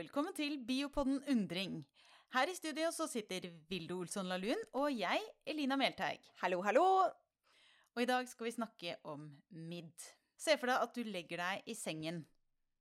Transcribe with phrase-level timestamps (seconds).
[0.00, 1.80] velkommen til Biopodden Undring.
[2.32, 6.22] Her i studio så sitter Vilde Olsson Lahlun og jeg, Elina Melteig.
[6.40, 6.84] Hallo, hallo!
[7.92, 10.06] Og i dag skal vi snakke om midd.
[10.40, 12.22] Se for deg at du legger deg i sengen,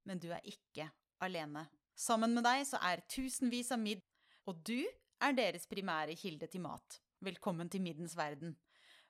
[0.07, 0.87] men du er ikke
[1.25, 1.65] alene.
[1.91, 4.05] Sammen med deg så er tusenvis av midd,
[4.47, 4.79] og du
[5.19, 7.01] er deres primære kilde til mat.
[7.19, 8.55] Velkommen til middens verden.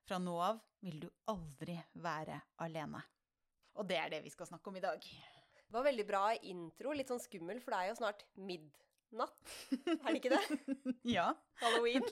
[0.01, 3.03] Fra nå av vil du aldri være alene.
[3.77, 5.05] Og det er det vi skal snakke om i dag.
[5.69, 6.93] Det var veldig bra intro.
[6.97, 9.51] Litt sånn skummel, for det er jo snart midnatt.
[9.69, 10.77] Er det ikke det?
[11.17, 11.27] ja.
[11.61, 12.07] Halloween.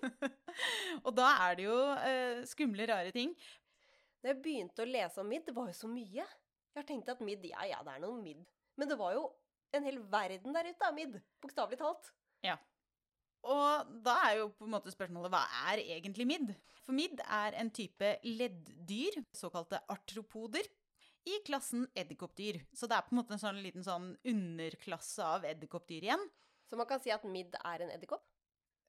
[1.05, 3.33] og da er det jo uh, skumle, rare ting.
[4.21, 6.21] Da jeg begynte å lese om midd, det var jo så mye.
[6.21, 8.45] Jeg har tenkt at midd, ja ja, det er noe midd.
[8.77, 9.25] Men det var jo
[9.73, 11.17] en hel verden der ute av midd.
[11.41, 12.13] Bokstavelig talt.
[12.45, 12.59] Ja.
[13.47, 16.53] Og da er jo på en måte spørsmålet hva er egentlig midd?
[16.85, 20.69] For midd er en type ledddyr, såkalte artropoder,
[21.27, 22.61] i klassen edderkoppdyr.
[22.73, 26.23] Så det er på en måte en sånn liten sånn underklasse av edderkoppdyr igjen.
[26.69, 28.25] Så man kan si at midd er en edderkopp?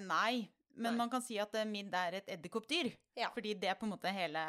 [0.07, 0.99] Nei, men Nei.
[1.01, 2.93] man kan si at eh, midd er et edderkoppdyr.
[3.19, 3.33] Ja.
[3.35, 4.45] Fordi det er på en måte hele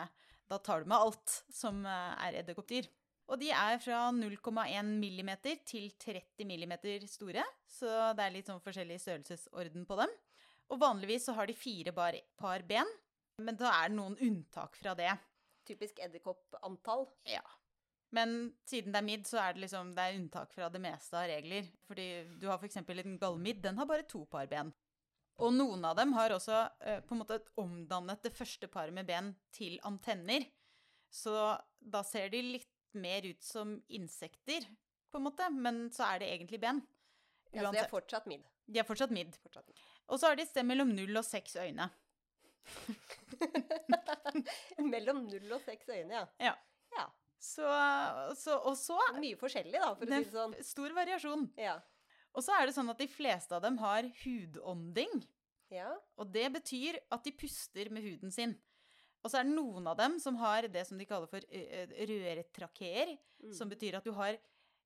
[0.49, 2.89] Da tar du med alt som eh, er edderkoppdyr.
[3.29, 8.63] Og de er fra 0,1 millimeter til 30 millimeter store, så det er litt sånn
[8.63, 10.15] forskjellig størrelsesorden på dem.
[10.73, 12.89] Og vanligvis så har de fire bar, par ben,
[13.37, 15.11] men da er det noen unntak fra det.
[15.69, 17.05] Typisk edderkoppantall.
[17.29, 17.43] Ja.
[18.15, 21.17] Men siden det er midd, så er det liksom det er unntak fra det meste
[21.17, 21.67] av regler.
[21.85, 22.07] Fordi
[22.41, 22.79] du har f.eks.
[22.81, 24.71] en gallmidd, den har bare to par ben.
[25.39, 29.07] Og noen av dem har også eh, på en måte omdannet det første paret med
[29.07, 30.49] ben til antenner.
[31.09, 31.31] Så
[31.79, 34.65] da ser de litt mer ut som insekter,
[35.09, 36.81] på en måte, men så er det egentlig ben.
[37.53, 38.45] Ja, så de er fortsatt midd.
[38.69, 38.85] De er.
[38.85, 39.37] Fortsatt midd.
[40.09, 41.89] Og så har de et sted mellom null og seks øyne.
[44.93, 46.51] Mellom null og seks øyne, ja.
[46.51, 46.53] Ja.
[47.39, 47.63] Så,
[48.35, 50.55] så, og så Mye forskjellig, da, for å si det sånn.
[50.65, 51.45] stor variasjon.
[51.57, 51.77] Ja.
[52.35, 55.23] Og så er det sånn at de fleste av dem har hudånding.
[55.71, 55.93] ja.
[56.17, 58.57] Og det betyr at de puster med huden sin.
[59.23, 63.17] Og så er det noen av dem som har det som de kaller for rørtrakeer,
[63.43, 63.53] Mm.
[63.53, 64.37] som betyr at du har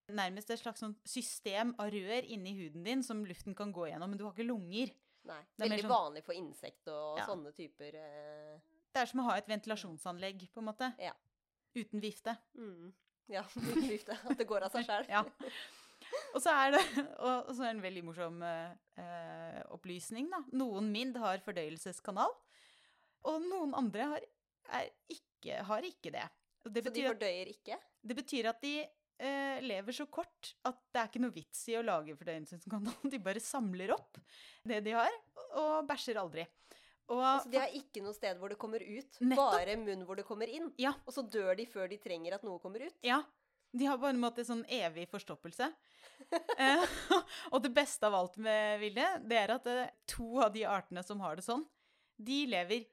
[0.09, 4.09] nærmest et slags sånn system av rør inni huden din som luften kan gå gjennom,
[4.09, 4.91] men du har ikke lunger.
[5.25, 5.41] Nei.
[5.57, 7.25] Det er Veldig sånn- vanlig for insekt og Ja.
[7.25, 8.59] sånne typer eh,
[8.93, 10.93] Det er som å ha et ventilasjonsanlegg, på en måte.
[10.99, 11.13] Ja.
[11.75, 12.35] Uten vifte.
[12.57, 12.91] mm.
[13.31, 14.17] Ja, uten vifte.
[14.27, 15.07] At det går av seg sjøl.
[15.15, 15.23] Ja.
[16.35, 16.81] Og så er det
[17.23, 20.41] og og så er en veldig morsom eh, opplysning, da.
[20.59, 22.33] Noen midd har fordøyelseskanal,
[23.31, 24.25] og noen andre har,
[25.09, 26.25] ikke, har ikke det.
[26.67, 27.79] Det Så de at fordøyer ikke?
[28.03, 31.77] Det betyr at de eh, lever så kort at det er ikke noe vits i
[31.79, 32.99] å lage fordøyelseskanal.
[33.15, 34.19] De bare samler opp
[34.67, 35.15] det de har,
[35.59, 36.45] og bæsjer aldri.
[37.11, 39.51] Og Altså, de har ikke noe sted hvor det kommer ut, Nettopp.
[39.57, 40.69] bare munn hvor det kommer inn.
[40.79, 40.93] Ja.
[41.05, 42.95] Og så dør de før de trenger at noe kommer ut.
[43.03, 43.21] ja,
[43.73, 45.65] de har på en måte sånn evig forstoppelse.
[46.61, 46.83] eh,
[47.51, 51.01] og det beste av alt med Vilde, det er at eh, to av de artene
[51.03, 51.65] som har det sånn,
[52.21, 52.85] de lever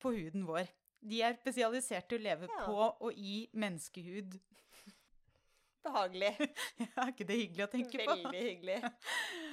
[0.00, 0.70] på huden vår.
[1.04, 2.62] De er spesialisert til å leve Ja.
[2.64, 2.78] på
[3.08, 4.38] og i menneskehud.
[5.84, 6.30] Behagelig.
[6.96, 8.14] er ikke det hyggelig å tenke på?
[8.14, 8.78] Veldig hyggelig.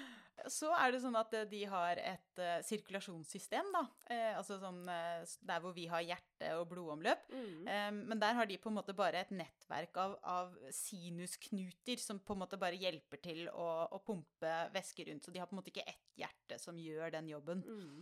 [0.49, 3.81] Så er det sånn at eh, de har et uh, sirkulasjonssystem, da.
[4.09, 7.27] Uh, altså sånn uh, der hvor vi har hjerte og blodomløp.
[7.29, 7.67] Mm.
[7.69, 12.21] Eh, men der har de på en måte bare et nettverk av, av sinusknuter som
[12.23, 15.27] på en måte bare hjelper til å, å pumpe væske rundt.
[15.27, 17.61] Så de har på en måte ikke ett hjerte som gjør den jobben.
[17.67, 18.01] Mm.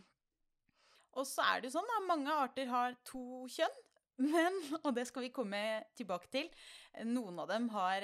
[1.20, 2.00] Og så er det jo sånn, da.
[2.08, 3.86] Mange arter har to kjønn.
[4.20, 5.60] Men, og det skal vi komme
[5.96, 6.50] tilbake til,
[7.08, 8.04] noen av dem har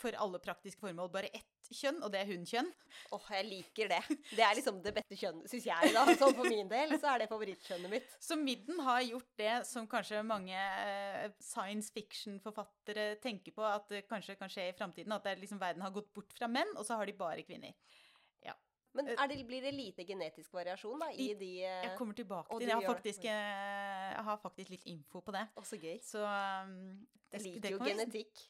[0.00, 2.70] for alle praktiske formål bare ett kjønn, og det er hunnkjønn.
[3.16, 4.00] Åh, jeg liker det.
[4.32, 5.92] Det er liksom det beste kjønnet, syns jeg.
[5.96, 6.04] da.
[6.20, 8.16] Sånn for min del så er det favorittkjønnet mitt.
[8.22, 14.04] Så midden har gjort det som kanskje mange eh, science fiction-forfattere tenker på at det
[14.10, 15.16] kanskje kan skje i framtiden.
[15.16, 17.76] At det liksom verden har gått bort fra menn, og så har de bare kvinner.
[18.92, 22.50] Men er det, blir det lite genetisk variasjon da, i de eh, Jeg kommer tilbake
[22.50, 22.72] til det.
[22.72, 25.44] Jeg har faktisk, eh, jeg har faktisk litt info på det.
[25.54, 25.98] Å, så gøy.
[26.02, 26.72] Så um,
[27.30, 28.32] det, Jeg det liker jo genetikk.
[28.34, 28.48] genetikk.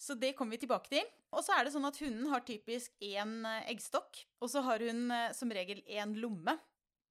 [0.00, 1.10] Så det kommer vi tilbake til.
[1.34, 4.82] Og så er det sånn at hunden har typisk én eh, eggstokk, og så har
[4.84, 6.56] hun eh, som regel én lomme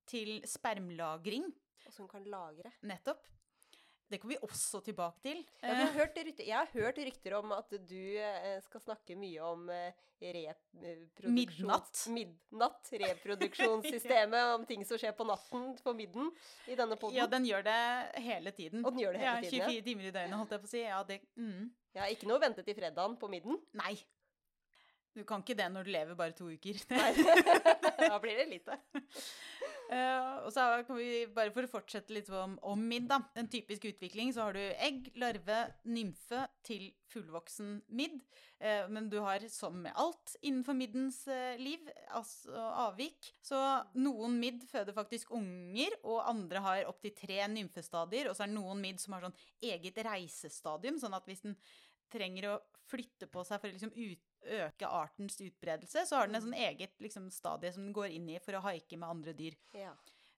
[0.09, 1.47] til spermlagring,
[1.87, 2.71] Og som kan lagre.
[2.83, 3.23] nettopp.
[4.13, 5.39] Det kommer vi også tilbake til.
[5.61, 8.81] Ja, jeg, Eh, har hørt rykter, jeg har hørt rykter om at du eh, skal
[8.83, 11.33] snakke mye om eh, reproduksjons...
[11.33, 12.03] Midnatt.
[12.13, 12.91] Midnatt.
[12.91, 16.29] Reproduksjonssystemet, om ting som skjer på natten på midden
[16.67, 17.17] i denne poden.
[17.17, 17.79] Ja, den gjør det
[18.21, 18.85] hele tiden.
[18.85, 19.71] Og den gjør det hele ja, tiden, ja.
[19.71, 20.83] 24 timer i døgnet, holdt jeg på å si.
[20.83, 21.71] Ja, det mm.
[21.93, 23.59] Ja, ikke noe å vente til fredagen på midden.
[23.77, 23.93] Nei.
[25.13, 26.79] Du kan ikke det når du lever bare to uker.
[26.89, 27.11] Nei.
[28.09, 28.79] da blir det lite.
[29.93, 33.19] Eh, og så kan vi, bare for å fortsette litt om, om midd, da.
[33.37, 38.17] En typisk utvikling, så har du egg, larve, nymfe til fullvoksen midd.
[38.63, 41.83] Uh, men du har, som med alt innenfor middens uh, liv,
[42.15, 42.55] altså
[42.87, 43.29] avvik.
[43.43, 43.59] Så
[43.99, 48.31] noen midd føder faktisk unger, og andre har opptil tre nymfestadier.
[48.31, 51.59] Og så er det noen midd som har sånn eget reisestadium, sånn at hvis den
[52.13, 56.35] trenger å flytte på seg for å liksom ut, øke artens utbredelse, så har den
[56.39, 59.33] et sånn eget liksom, stadie som den går inn i for å haike med andre
[59.37, 59.55] dyr.
[59.77, 59.93] Ja.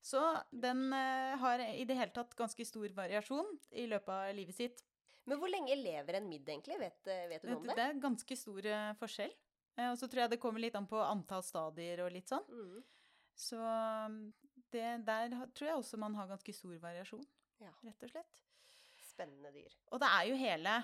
[0.05, 0.21] Så
[0.51, 4.83] den uh, har i det hele tatt ganske stor variasjon i løpet av livet sitt.
[5.25, 6.77] Men hvor lenge lever en midd, egentlig?
[6.77, 7.85] Vet, eh, vet du noe om Det det?
[7.89, 9.31] er ganske stor uh, forskjell.
[9.79, 12.45] Uh, Og så tror jeg det kommer litt an på antall stadier og litt sånn.
[12.53, 12.83] Mm.
[13.35, 14.19] Så um,
[14.71, 17.25] det, der tror jeg også man har ganske stor variasjon,
[17.63, 17.73] Ja.
[17.83, 18.43] rett og slett.
[19.09, 19.73] Spennende dyr.
[19.89, 20.75] Og det er jo hele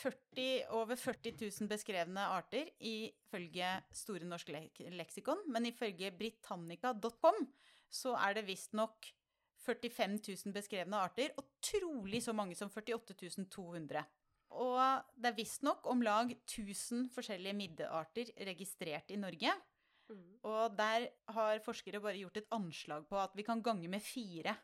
[0.00, 4.54] 40, over 40 000 beskrevne arter ifølge Store norske
[4.96, 5.44] leksikon.
[5.52, 7.44] Men ifølge britannica.com
[7.90, 9.10] så er det visstnok
[9.60, 10.16] 45
[10.46, 14.04] 000 beskrevne arter, og trolig så mange som 48 200.
[14.60, 14.80] Og
[15.14, 19.52] det er visstnok om lag 1000 forskjellige middearter registrert i Norge.
[20.10, 20.40] Mm.
[20.48, 21.06] Og der
[21.36, 24.56] har forskere bare gjort et anslag på at vi kan gange med fire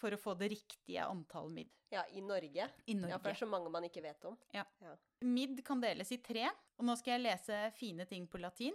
[0.00, 2.68] for å få det riktige antall midd Ja, i Norge.
[2.86, 3.12] i Norge.
[3.12, 4.36] Ja, for det er så mange man ikke vet om.
[4.54, 4.64] Ja.
[5.22, 6.48] Midd kan deles i tre,
[6.78, 8.74] og nå skal jeg lese fine ting på latin.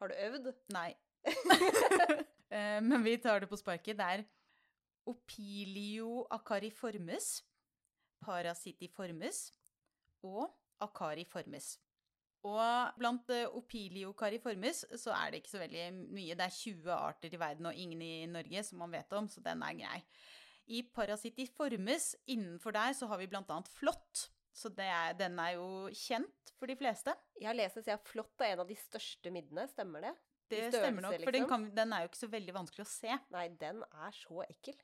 [0.00, 0.52] Har du øvd?
[0.74, 0.92] Nei.
[2.52, 3.96] Eh, Men vi tar det på sparket.
[3.96, 4.22] Det er
[5.08, 7.38] opilio acariformus,
[8.20, 9.46] parasitiformus
[10.28, 10.50] og
[10.84, 11.78] acariformus.
[12.44, 16.34] Og blant eh, opilio cariformes så er det ikke så veldig mye.
[16.36, 19.40] Det er 20 arter i verden og ingen i Norge som man vet om, så
[19.44, 20.00] den er grei.
[20.70, 24.28] I parasitiformes innenfor der så har vi blant annet flått.
[24.52, 27.14] Så det er, den er jo kjent for de fleste.
[27.40, 29.64] Jeg har lest at jeg flått er en av de største middene.
[29.70, 30.12] Stemmer det?
[30.52, 31.48] Det størrelse, stemmer nok, for den, liksom?
[31.48, 33.18] kan, den er jo ikke så veldig vanskelig å se.
[33.32, 34.76] Nei, den er så ekkel.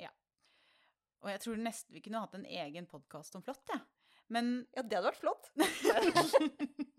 [0.00, 0.10] Ja.
[1.22, 3.78] Og jeg tror nesten vi kunne hatt en egen podkast om flått, jeg.
[3.78, 4.18] Ja.
[4.34, 5.44] Men Ja, det hadde vært flott.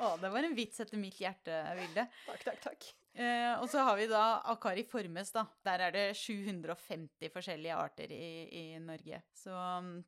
[0.00, 2.06] Å, det var en vits etter mitt hjerte, Vilde.
[2.26, 2.88] Takk, takk, takk.
[3.20, 5.44] Eh, og så har vi da Acariformes, da.
[5.66, 9.20] Der er det 750 forskjellige arter i, i Norge.
[9.36, 9.98] Så um,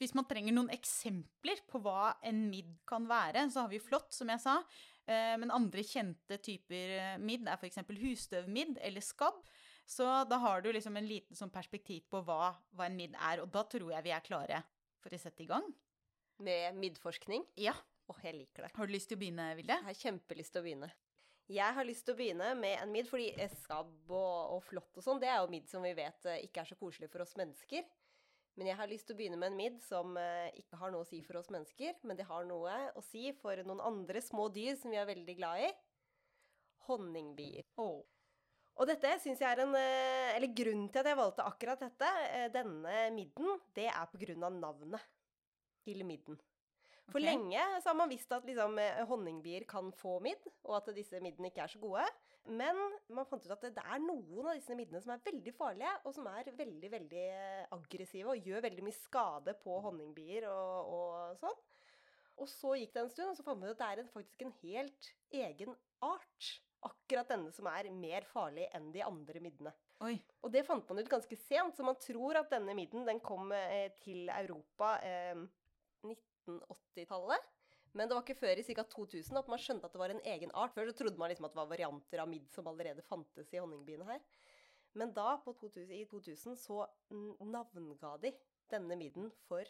[0.00, 4.12] hvis man trenger noen eksempler på hva en midd kan være, så har vi flått,
[4.16, 4.58] som jeg sa.
[5.08, 7.80] Eh, men andre kjente typer eh, midd er f.eks.
[7.88, 9.40] husstøvmidd eller skabb.
[9.90, 13.42] Så da har du liksom en liten sånn perspektiv på hva, hva en midd er,
[13.42, 14.60] og da tror jeg vi er klare
[15.02, 15.66] for å sette i gang.
[16.44, 17.44] Med middforskning.
[17.60, 17.74] Ja.
[18.10, 18.74] Åh, jeg liker det.
[18.76, 19.76] Har du lyst til å begynne, Vilde?
[19.76, 20.92] Jeg har kjempelyst til å begynne.
[21.50, 25.00] Jeg har lyst til å begynne med en midd, fordi eh, skabb og, og flått
[25.00, 27.24] og sånn, det er jo midd som vi vet eh, ikke er så koselig for
[27.24, 27.88] oss mennesker.
[28.58, 31.02] Men jeg har lyst til å begynne med en midd som eh, ikke har noe
[31.02, 34.46] å si for oss mennesker, men det har noe å si for noen andre små
[34.54, 35.72] dyr som vi er veldig glad i.
[36.86, 37.66] Honningbier.
[37.82, 38.04] Oh.
[38.78, 42.12] Og dette syns jeg er en Eller grunnen til at jeg valgte akkurat dette,
[42.54, 45.10] denne midden, det er på grunn av navnet
[45.82, 46.38] til midden.
[47.10, 47.26] For okay.
[47.32, 51.20] lenge så har man visst at liksom, eh, honningbier kan få midd, og at disse
[51.22, 52.04] middene ikke er så gode.
[52.50, 52.78] Men
[53.12, 56.14] man fant ut at det er noen av disse middene som er veldig farlige, og
[56.16, 61.42] som er veldig veldig eh, aggressive og gjør veldig mye skade på honningbier og, og
[61.42, 61.60] sånn.
[62.40, 64.12] Og så gikk det en stund, og så fant man ut at det er en,
[64.14, 65.12] faktisk en helt
[65.42, 65.76] egen
[66.06, 66.50] art.
[66.88, 69.74] Akkurat denne som er mer farlig enn de andre middene.
[70.00, 70.14] Oi.
[70.40, 73.52] Og det fant man ut ganske sent, så man tror at denne midden den kom
[73.52, 75.42] eh, til Europa eh,
[76.58, 77.48] 1980-tallet.
[77.92, 78.84] Men det var ikke før i ca.
[78.86, 80.74] 2000 at man skjønte at det var en egen art.
[80.76, 83.62] Før så trodde man liksom at det var varianter av midd som allerede fantes i
[83.62, 84.22] honningbiene her.
[84.98, 86.84] Men da, på 2000, i 2000, så
[87.40, 88.34] navnga de
[88.70, 89.66] denne midden for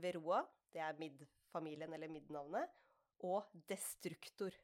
[0.00, 2.72] Veroa, det er middfamilien eller middnavnet,
[3.24, 4.56] og Destruktor.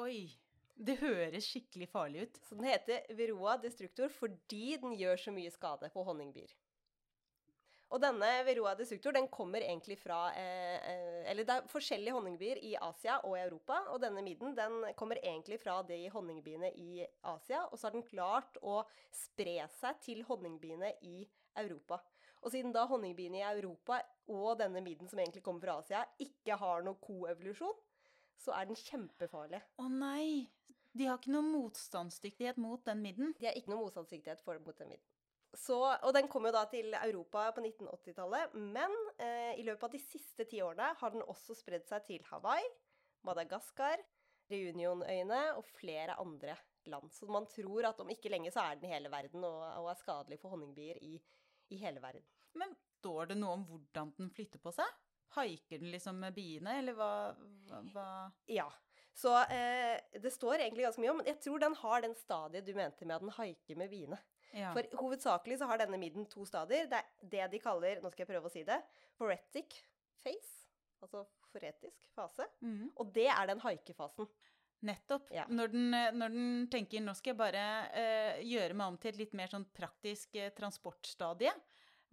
[0.00, 0.30] Oi.
[0.74, 2.38] Det høres skikkelig farlig ut.
[2.42, 6.50] Så den heter Veroa destructor fordi den gjør så mye skade på honningbier.
[7.94, 12.58] Og denne Veroa destructor den kommer egentlig fra eh, eh, Eller det er forskjellige honningbier
[12.66, 13.76] i Asia og i Europa.
[13.94, 17.62] Og denne midden den kommer egentlig fra de honningbiene i Asia.
[17.70, 18.80] Og så har den klart å
[19.14, 21.22] spre seg til honningbiene i
[21.62, 22.00] Europa.
[22.42, 24.00] Og siden da honningbiene i Europa
[24.34, 27.78] og denne midden som egentlig kommer fra Asia, ikke har noe koevolusjon,
[28.42, 29.62] så er den kjempefarlig.
[29.78, 30.50] Å nei.
[30.94, 33.34] De har ikke noe motstandsdyktighet mot den midden.
[33.38, 35.13] De har ikke noe motstandsdyktighet for mot den midden.
[35.58, 39.94] Så, og den kom jo da til Europa på 1980-tallet, men eh, i løpet av
[39.94, 42.66] de siste ti årene har den også spredd seg til Hawaii,
[43.26, 44.02] Madagaskar,
[44.50, 46.56] Reunionøyene og flere andre
[46.90, 47.12] land.
[47.14, 49.88] Så man tror at om ikke lenge så er den i hele verden og, og
[49.92, 51.16] er skadelig for honningbier i,
[51.72, 52.26] i hele verden.
[52.58, 54.90] Men står det noe om hvordan den flytter på seg?
[55.34, 57.12] Haiker den liksom med biene, eller hva,
[57.70, 58.08] hva, hva?
[58.50, 58.68] Ja.
[59.14, 62.72] Så eh, det står egentlig ganske mye om Jeg tror den har den stadiet du
[62.74, 64.18] mente med at den haiker med biene.
[64.54, 64.70] Ja.
[64.74, 66.86] For hovedsakelig så har denne midden to stadier.
[66.90, 68.80] Det er det de kaller, nå skal jeg prøve å si det,
[69.18, 69.80] foretic
[70.24, 70.60] face,
[71.04, 72.46] Altså foretisk fase.
[72.64, 72.88] Mm.
[72.96, 74.28] Og det er den haikefasen.
[74.84, 75.30] Nettopp.
[75.32, 75.44] Ja.
[75.48, 79.20] Når, den, når den tenker nå skal jeg bare uh, gjøre meg om til et
[79.20, 81.52] litt mer sånn praktisk uh, transportstadie,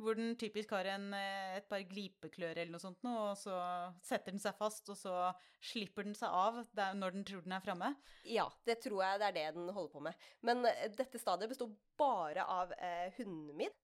[0.01, 3.55] hvor den typisk har en, eh, et par glipeklør eller noe sånt, og så
[4.03, 5.15] setter den seg fast, og så
[5.71, 6.61] slipper den seg av
[6.97, 7.93] når den tror den er framme.
[8.25, 10.27] Ja, det tror jeg det er det den holder på med.
[10.41, 13.77] Men eh, dette stadiet består bare av eh, hundemidd.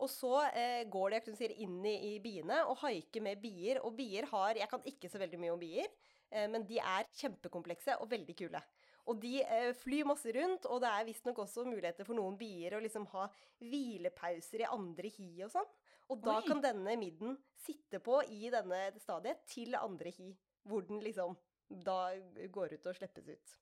[0.00, 3.82] Og så eh, går de jeg si, inn i, i biene og haiker med bier.
[3.84, 5.90] Og bier har Jeg kan ikke så veldig mye om bier,
[6.32, 8.62] eh, men de er kjempekomplekse og veldig kule.
[9.10, 12.76] Og de eh, flyr masse rundt, og det er visstnok også muligheter for noen bier
[12.76, 13.26] å liksom ha
[13.58, 15.70] hvilepauser i andre hi og sånn.
[16.10, 16.44] Og da Oi.
[16.46, 20.30] kan denne midden sitte på i denne stadiet til andre hi,
[20.66, 21.36] hvor den liksom
[21.70, 22.12] da
[22.50, 23.58] går ut og slippes ut.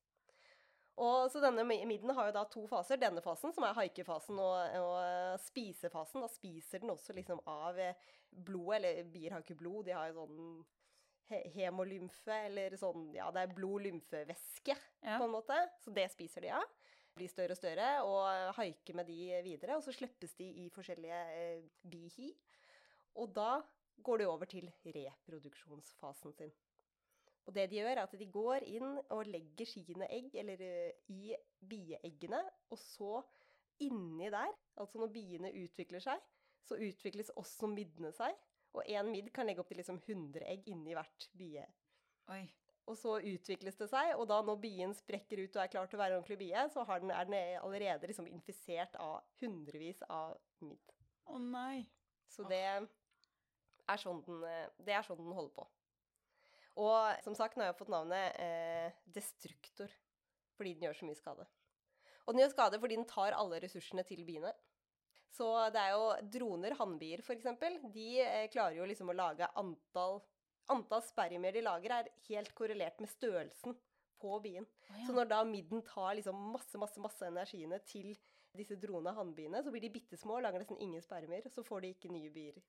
[0.99, 2.99] Og så denne midden har jo da to faser.
[2.99, 6.25] Denne fasen, som er haikefasen, og, og eh, spisefasen.
[6.25, 8.81] Da spiser den også liksom av eh, blodet.
[8.81, 10.41] Eller bier har ikke blod, de har jo sånn
[11.29, 15.17] he hemolymfe, eller sånn Ja, det er blod-lymfevæske, Ja.
[15.17, 15.57] på en måte.
[15.83, 16.63] Så det spiser de av.
[17.15, 19.75] Blir større og større, og haiker med de videre.
[19.77, 22.33] Og så slippes de i forskjellige eh, bihi.
[23.15, 23.61] Og da
[24.03, 26.51] går de over til reproduksjonsfasen sin.
[27.47, 30.91] Og det de gjør, er at de går inn og legger sine egg, eller eh,
[31.09, 31.33] i
[31.65, 33.23] bieeggene, og så
[33.79, 36.19] inni der, altså når biene utvikler seg,
[36.67, 38.35] så utvikles også middene seg.
[38.77, 41.65] Og én midd kan legge opp til liksom 100 egg inni hvert bie.
[42.29, 42.43] Oi.
[42.89, 45.99] Og så utvikles det seg, og da når bien sprekker ut og er klar til
[45.99, 50.01] å være en ordentlig bie, så har den, er den allerede liksom infisert av hundrevis
[50.09, 50.95] av midd.
[51.29, 51.83] Å nei.
[52.29, 55.67] Så det er sånn den, eh, det er sånn den holder på.
[56.79, 59.93] Og som sagt, nå har jeg fått navnet eh, destruktor,
[60.57, 61.45] fordi den gjør så mye skade.
[62.25, 64.53] Og den gjør skade fordi den tar alle ressursene til biene.
[65.35, 67.45] Så det er jo droner, hannbier f.eks.,
[67.93, 70.21] de eh, klarer jo liksom å lage antall
[70.69, 73.73] Antall spermier de lager, er helt korrelert med størrelsen
[74.21, 74.67] på bien.
[74.85, 78.11] Å, Så når da midden tar liksom masse, masse, masse energiene til
[78.53, 81.87] disse drone hannbiene, så blir de bitte små lager nesten ingen spermier, og så får
[81.87, 82.61] de ikke nye bier.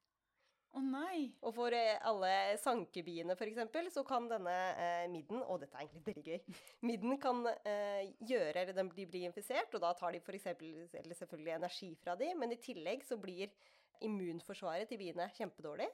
[0.71, 1.33] Å nei.
[1.43, 2.31] Og for eh, alle
[2.63, 6.61] sankebiene f.eks., så kan denne eh, midden Og dette er egentlig veldig gøy.
[6.91, 11.57] Midden kan eh, gjøre eller De blir infisert, og da tar de eksempel, eller selvfølgelig
[11.57, 13.51] energi fra de, men i tillegg så blir
[14.07, 15.91] immunforsvaret til biene kjempedårlig.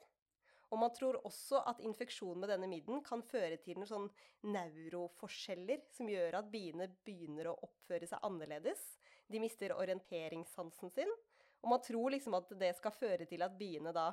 [0.67, 4.07] Og man tror også at infeksjon med denne midden kan føre til noen sånn
[4.51, 8.81] neuroforskjeller som gjør at biene begynner å oppføre seg annerledes.
[9.31, 11.13] De mister orienteringssansen sin.
[11.63, 14.11] Og man tror liksom at det skal føre til at biene da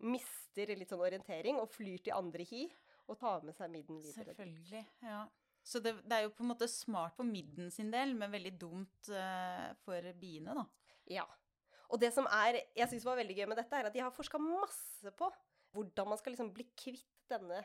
[0.00, 2.64] mister litt sånn orientering og flyr til andre hi
[3.10, 4.24] og tar med seg midden videre.
[4.30, 4.84] Selvfølgelig.
[5.02, 5.24] Ja.
[5.62, 8.52] Så det, det er jo på en måte smart på midden sin del, men veldig
[8.58, 10.64] dumt uh, for biene, da.
[11.10, 11.26] Ja.
[11.90, 14.14] Og det som er, jeg synes var veldig gøy med dette, er at de har
[14.14, 15.28] forska masse på
[15.74, 17.58] hvordan man skal liksom bli kvitt denne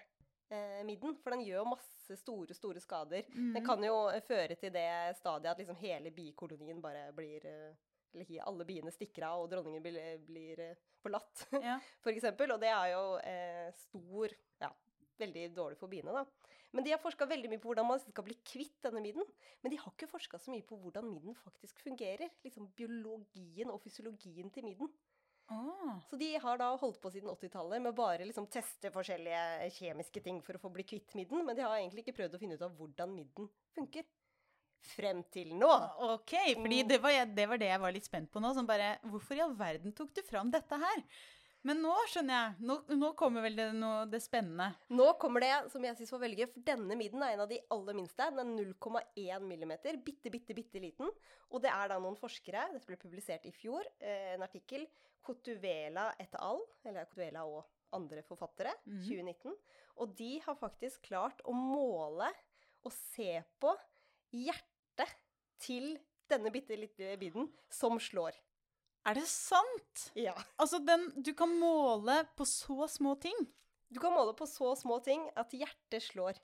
[0.49, 1.15] eh, midden.
[1.21, 3.23] For den gjør masse store, store skader.
[3.31, 3.65] Den Mhm.
[3.65, 3.95] kan jo
[4.27, 7.75] føre til det stadiet at liksom hele bikolonien bare blir eh,
[8.15, 11.77] Eller hi- alle biene stikker av, og dronningen blir, blir eh, forlatt, Ja.
[12.01, 12.55] for eksempel.
[12.55, 14.71] Og det er jo eh, stor Ja,
[15.19, 16.25] veldig dårlig for biene, da.
[16.75, 19.23] Men de har forska veldig mye på hvordan man skal bli kvitt denne midden.
[19.63, 22.31] Men de har ikke forska så mye på hvordan midden faktisk fungerer.
[22.43, 24.89] Liksom biologien og fysiologien til midden.
[25.47, 25.99] Ah.
[26.09, 30.23] Så de har da holdt på siden 80-tallet med å bare liksom teste forskjellige kjemiske
[30.25, 32.57] ting for å få bli kvitt midden, men de har egentlig ikke prøvd å finne
[32.57, 34.07] ut av hvordan midden funker.
[34.81, 35.69] Frem til nå.
[36.13, 36.87] Ok, fordi Mm.
[36.89, 38.53] det var, jeg, det var det jeg var litt spent på nå.
[38.53, 41.01] Som bare, hvorfor i all verden tok du fram dette her?
[41.65, 42.65] Men nå skjønner jeg.
[42.69, 44.67] Nå, nå kommer vel det, noe, det spennende.
[44.93, 47.49] Nå kommer det som jeg syns var veldig gøy, for denne midden er en av
[47.49, 48.27] de aller minste.
[48.37, 51.09] Den er 0,1 millimeter, bitte, bitte, bitte liten.
[51.49, 54.85] Og det er da noen forskere, dette ble publisert i fjor, eh, en artikkel,
[55.25, 57.65] Cotuvela et al., eller Cotuvela og
[57.97, 59.01] andre forfattere, mm.
[59.07, 59.57] 2019.
[60.05, 62.29] Og de har faktisk klart å måle
[62.85, 63.73] og se på
[64.33, 65.11] hjertet
[65.61, 65.95] til
[66.31, 68.35] denne bitte lille midden som slår.
[69.05, 70.07] Er det sant?
[70.17, 70.33] Ja.
[70.57, 73.37] Altså, den, du kan måle på så små ting.
[73.93, 76.39] Du kan måle på så små ting at hjertet slår.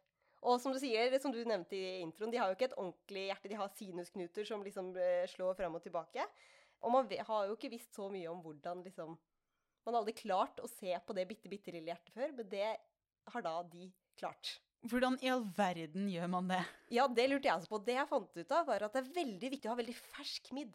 [0.45, 3.27] Og som du sier, som du nevnte i introen, de har jo ikke et ordentlig
[3.27, 6.25] hjerte, de har sinusknuter som liksom eh, slår frem og tilbake.
[6.81, 9.17] Og man har jo ikke visst så mye om hvordan liksom
[9.81, 12.67] Man har aldri klart å se på det bitte, bitte lille hjertet før, men det
[13.33, 14.59] har da de klart.
[14.89, 16.61] Hvordan i all verden gjør man det?
[16.93, 17.81] Ja, det lurte jeg også på.
[17.85, 20.49] Det jeg fant ut av, var at det er veldig viktig å ha veldig fersk
[20.57, 20.73] midd.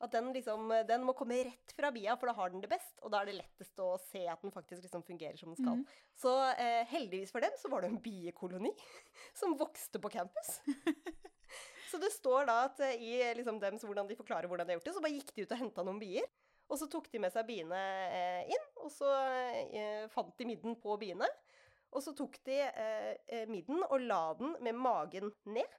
[0.00, 2.94] At den, liksom, den må komme rett fra bia, for da har den det best.
[3.04, 5.82] Og da er det lettest å se at den faktisk liksom fungerer som den skal.
[5.82, 6.04] Mm.
[6.22, 8.72] Så eh, heldigvis for dem så var det en biekoloni
[9.40, 10.60] som vokste på campus.
[11.90, 14.72] så det står da at eh, i liksom dem, så hvordan de forklarer hvordan de
[14.72, 16.30] har gjort det, så bare gikk de ut og henta noen bier.
[16.70, 17.78] Og så tok de med seg biene
[18.14, 19.10] eh, inn, og så
[19.66, 21.26] eh, fant de midden på biene.
[21.90, 25.78] Og så tok de eh, eh, midden og la den med magen ned,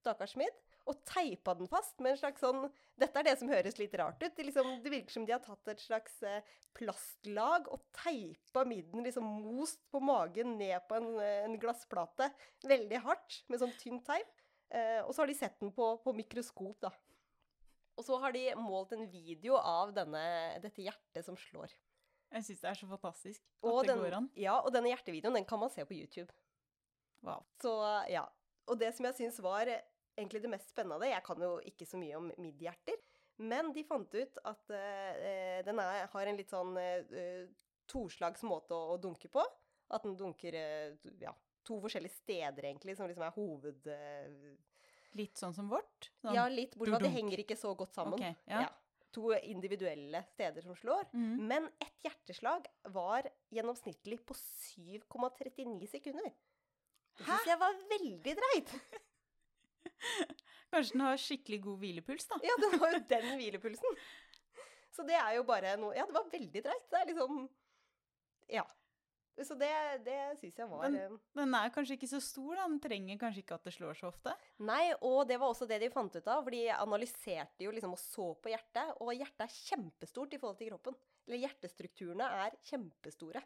[0.00, 0.56] stakkars midd,
[0.88, 2.64] og teipa den fast med en slags sånn
[3.00, 4.32] Dette er det som høres litt rart ut.
[4.36, 6.44] Det, liksom, det virker som de har tatt et slags eh,
[6.76, 12.28] plastlag og teipa midden liksom most på magen ned på en, eh, en glassplate
[12.68, 14.28] veldig hardt med sånn tynn teip.
[14.68, 16.92] Eh, og så har de sett den på, på mikroskop, da.
[17.96, 20.22] Og så har de målt en video av denne,
[20.62, 21.72] dette hjertet som slår.
[22.30, 24.28] Jeg syns det er så fantastisk at Og det den, går an.
[24.38, 26.30] Ja, og denne hjertevideoen den kan man se på YouTube.
[27.26, 27.42] Wow.
[27.62, 27.72] Så
[28.10, 28.24] ja.
[28.70, 29.82] Og det som jeg syns var eh,
[30.16, 33.00] egentlig det mest spennende Jeg kan jo ikke så mye om midhjerter,
[33.40, 37.44] men de fant ut at uh, den er, har en litt sånn uh,
[37.90, 39.42] toslags måte å, å dunke på.
[39.90, 41.32] At den dunker uh, ja,
[41.66, 43.88] to forskjellige steder, egentlig, som liksom er hoved...
[45.18, 46.12] Litt sånn som vårt?
[46.20, 46.36] Sånn.
[46.36, 48.20] ja, litt, bortsett fra at det henger ikke så godt sammen.
[48.20, 48.68] Ok, ja.
[49.16, 51.08] To individuelle steder som slår.
[51.12, 51.46] Mm.
[51.50, 56.30] Men ett hjerteslag var gjennomsnittlig på 7,39 sekunder.
[57.18, 57.32] Det Hæ?
[57.36, 58.74] syns jeg var veldig dreit.
[60.70, 62.38] Kanskje den har skikkelig god hvilepuls, da.
[62.46, 63.98] Ja, det var jo den hvilepulsen.
[64.94, 66.86] Så det er jo bare noe Ja, det var veldig dreit.
[66.90, 67.42] Det er liksom
[68.50, 68.64] Ja.
[69.46, 69.70] Så det,
[70.04, 72.66] det syns jeg var Men- eh, Den er kanskje ikke så stor, da.
[72.68, 74.34] Den trenger kanskje ikke at det slår så ofte.
[74.58, 77.92] Nei, og det var også det de fant ut av, for de analyserte jo liksom
[77.92, 80.94] og så på hjertet, og hjertet er kjempestort i forhold til kroppen.
[81.26, 83.42] Eller hjertestrukturene er kjempestore.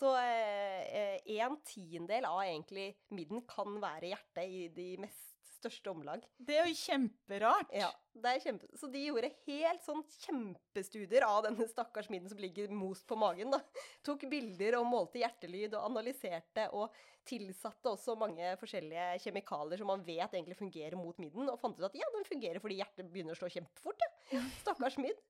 [0.00, 5.29] Så eh, eh, en tiendedel av egentlig midden kan være hjertet i de mest
[5.60, 6.24] største omlag.
[6.36, 7.70] Det er jo kjemperart.
[7.76, 8.70] Ja, det er kjempe...
[8.80, 13.52] Så de gjorde helt sånn kjempestudier av denne stakkars midden som ligger most på magen.
[13.54, 13.60] da.
[14.06, 16.96] Tok bilder og målte hjertelyd og analyserte og
[17.28, 21.86] tilsatte også mange forskjellige kjemikalier som man vet egentlig fungerer mot midden, og fant ut
[21.90, 24.08] at ja, den fungerer fordi hjertet begynner å slå kjempefort.
[24.32, 24.42] Ja.
[24.64, 25.20] Stakkars midd.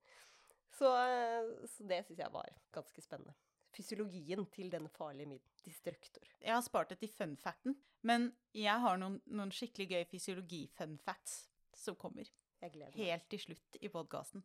[0.79, 3.35] Så, eh, så det syns jeg var ganske spennende.
[3.77, 5.47] Fysiologien til den farlige midden.
[5.65, 6.25] Destruktor.
[6.41, 10.99] Jeg har spart det til fun facten, men jeg har noen, noen skikkelig gøy fysiologi-fun
[11.05, 12.25] facts som kommer
[12.63, 13.07] Jeg gleder meg.
[13.07, 14.43] helt til slutt i podkasten.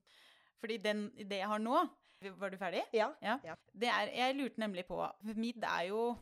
[0.60, 1.82] Fordi den, det jeg har nå
[2.22, 2.82] Var du ferdig?
[2.96, 3.10] Ja.
[3.22, 3.40] Ja.
[3.44, 3.56] Ja.
[3.74, 5.02] Det er, jeg lurte nemlig på
[5.36, 6.16] Midd er jo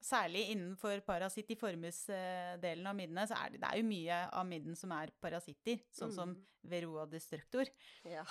[0.00, 4.92] Særlig innenfor parasittiformes-delen av middene, så er det, det er jo mye av midden som
[4.94, 6.44] er parasitter, sånn som Mm.
[6.70, 7.66] Veroa destructor.
[8.04, 8.22] ja.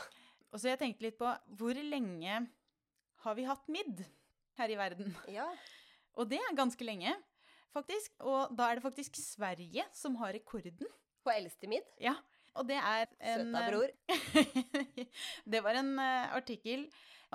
[0.54, 1.28] Og så jeg tenkte litt på
[1.60, 2.48] hvor lenge
[3.24, 4.06] har vi hatt midd
[4.60, 5.12] her i verden?
[5.40, 5.48] ja.
[6.18, 7.12] Og det er ganske lenge,
[7.76, 8.16] faktisk.
[8.26, 10.90] Og da er det faktisk Sverige som har rekorden.
[11.26, 11.86] På eldste midd.
[12.02, 12.16] Ja.
[12.58, 13.92] Og det er en Søta bror.
[15.54, 16.88] det var en eh, artikkel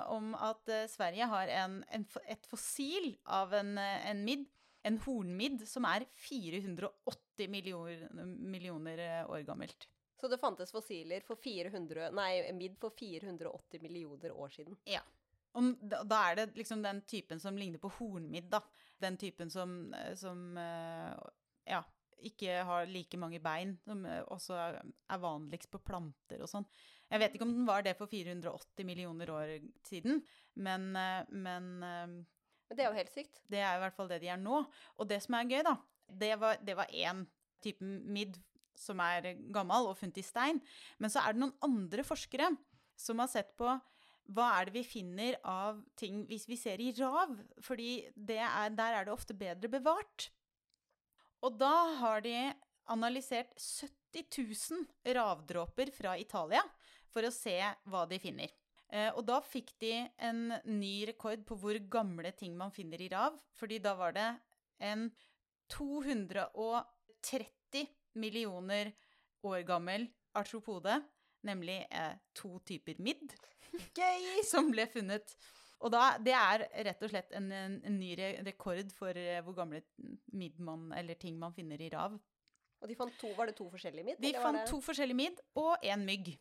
[0.09, 4.47] om at eh, Sverige har en, en, et fossil av en, eh, en midd,
[4.83, 9.87] en hornmidd, som er 480 millioner, millioner år gammelt.
[10.19, 14.75] Så det fantes fossiler for 400, nei, midd for 480 millioner år siden.
[15.53, 18.61] Og da, er det liksom den typen som ligner på hornmidd, da.
[19.01, 21.11] Den typen som, eh, som eh,
[21.69, 21.83] ja,
[22.23, 24.79] ikke har like mange bein, som eh, også er,
[25.21, 26.65] vanligst på planter og sånn.
[27.13, 29.51] Jeg vet ikke om den var det for 480 millioner år
[29.85, 30.23] siden,
[30.57, 30.87] men,
[31.29, 31.67] men
[32.73, 33.43] det er jo helt sykt.
[33.51, 34.63] det er i hvert fall det de er nå.
[34.97, 35.75] Og det som er gøy, da,
[36.09, 37.21] det var, det var én
[37.61, 38.39] type midd
[38.79, 40.57] som er gammel og funnet i stein.
[40.97, 42.49] Men så er det noen andre forskere
[42.99, 43.69] som har sett på
[44.31, 47.35] hva er det vi finner av ting hvis vi ser i rav?
[47.63, 50.29] Fordi er, der er det ofte bedre bevart.
[51.43, 52.53] Og da har de
[52.93, 54.23] analysert 70
[54.71, 54.85] 000
[55.17, 56.63] ravdråper fra Italia
[57.11, 57.57] for å se
[57.89, 58.49] hva de finner.
[58.93, 63.09] Eh, og da fikk de en ny rekord på hvor gamle ting man finner i
[63.11, 63.33] rav.
[63.57, 64.39] Fordi da var det
[64.83, 65.11] en
[65.73, 67.87] 230
[68.19, 68.93] millioner
[69.43, 70.07] år gammel
[70.37, 71.01] artropode,
[71.43, 73.33] nemlig eh, to typer midd,
[73.97, 74.43] Gøy!
[74.51, 75.35] som ble funnet.
[75.83, 79.41] Og da, det er rett og slett en, en, en ny re rekord for eh,
[79.43, 79.81] hvor gamle
[80.31, 82.15] midd man, eller ting man finner i rav.
[82.83, 84.21] Og de fant to, var det to forskjellige midd?
[84.23, 86.33] De eller var fant det- to forskjellige midd og én mygg.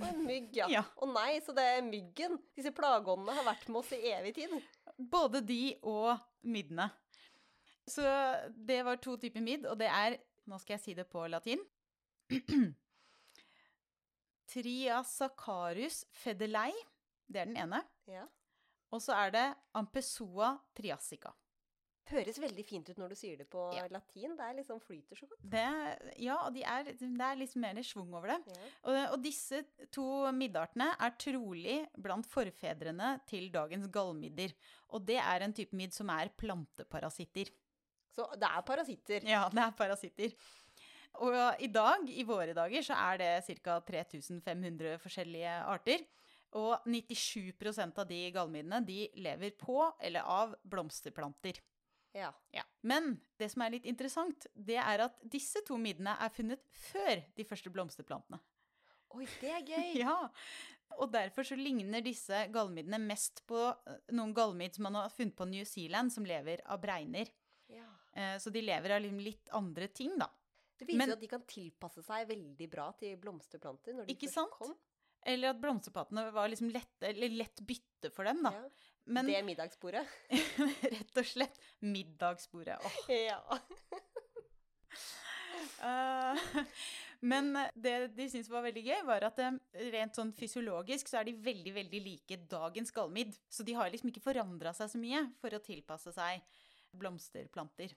[0.00, 0.66] Og en mygg, ja.
[0.72, 0.82] Ja.
[1.04, 2.38] Å nei, så det er myggen.
[2.56, 4.54] Disse plageåndene har vært med oss i evig tid.
[4.96, 6.16] Både de og
[6.48, 6.86] middene.
[7.86, 8.02] Så
[8.56, 10.18] det var to typer midd, og det er
[10.50, 11.60] Nå skal jeg si det på latin.
[14.52, 16.72] Triasacarus fedelei.
[17.32, 17.82] Det er den ene.
[18.10, 18.26] Ja.
[18.92, 19.46] Og så er det
[19.78, 21.32] Ampesoa triassica.
[22.10, 23.86] Høres veldig fint ut når du sier det på Ja.
[23.88, 24.34] latin.
[24.36, 25.38] Det er liksom flyter så godt.
[25.48, 28.40] Det, ja, og de er, det er litt mer schwung over det.
[28.52, 28.70] Ja.
[28.82, 29.62] Og, og disse
[29.94, 34.52] to middartene er trolig blant forfedrene til dagens gallmidder.
[34.90, 37.48] Og det er en type midd som er planteparasitter.
[38.12, 39.24] Så det er parasitter.
[39.24, 40.34] Ja, det er parasitter.
[41.20, 43.80] Og i dag, i våre dager, så er det ca.
[43.84, 46.06] 3500 forskjellige arter.
[46.56, 51.60] Og 97% av de gallmiddene de lever på eller av blomsterplanter.
[52.12, 52.28] Ja.
[52.52, 52.64] Ja.
[52.84, 57.22] Men det som er litt interessant, det er at disse to middene er funnet før
[57.38, 58.40] de første blomsterplantene.
[59.16, 59.88] Oi, det er gøy.
[60.04, 60.18] Ja,
[61.00, 65.36] og derfor så ligner disse gallmiddene mest på eh, noen gallmidd som man har funnet
[65.38, 67.32] på New Zealand, som lever av bregner.
[67.72, 67.86] Ja.
[68.12, 70.28] Eh, Så de lever av liksom litt andre ting, da.
[70.82, 74.14] Det viser Men- jo at de kan tilpasse seg veldig bra til blomsterplanter når de
[74.16, 74.56] Ikke først sant?
[74.58, 74.74] kom.
[75.24, 78.50] Eller at blomsterplantene var liksom lett, lett bytte for dem, da.
[78.56, 78.64] Ja.
[79.06, 80.02] Men Det middagsbordet.
[80.96, 82.76] rett og slett middagsbordet.
[82.82, 82.98] Åh.
[83.14, 83.38] ja.
[85.82, 86.38] uh,
[87.22, 89.58] Men det de syntes var veldig gøy, var at eh,
[89.94, 93.36] rent sånn fysiologisk så er de veldig, veldig like dagens gallmidd.
[93.46, 96.42] Så de har liksom ikke forandra seg så mye for å tilpasse seg
[96.98, 97.94] blomsterplanter.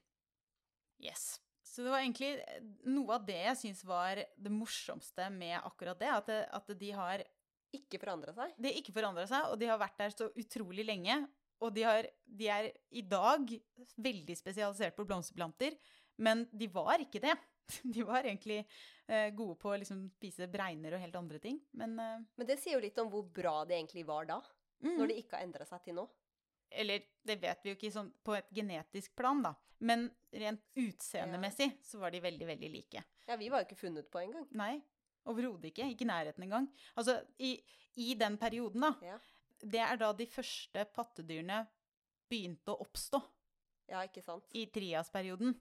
[1.01, 1.39] Yes.
[1.65, 2.59] Så det var egentlig eh,
[2.93, 6.11] noe av det jeg syns var det morsomste med akkurat det.
[6.13, 7.23] At, det, at de har
[7.75, 8.53] Ikke forandra seg.
[8.61, 11.17] De har ikke forandra seg, og de har vært der så utrolig lenge.
[11.63, 13.49] Og de, har, de er i dag
[14.03, 15.75] veldig spesialisert på blomsterplanter,
[16.23, 17.35] men de var ikke det.
[17.95, 21.95] De var egentlig eh, gode på å liksom spise bregner og helt andre ting, men
[21.97, 24.37] eh, Men det sier jo litt om hvor bra det egentlig var da.
[24.85, 26.05] mm, Når det ikke har endra seg til nå.
[26.71, 29.53] Eller det vet vi jo ikke sånn på et genetisk plan, da.
[29.85, 33.03] Men rent utseendemessig så var de veldig, veldig like.
[33.27, 34.45] Ja, vi var jo ikke funnet på engang.
[34.55, 34.79] Nei,
[35.27, 35.89] overhodet ikke.
[35.91, 36.67] Ikke i nærheten engang.
[36.95, 37.57] Altså, i,
[38.01, 38.93] i den perioden, da.
[39.03, 39.17] Ja.
[39.65, 41.63] Det er da de første pattedyrene
[42.29, 43.21] begynte å oppstå.
[43.91, 44.45] ja, ikke sant.
[44.53, 45.55] i triasperioden.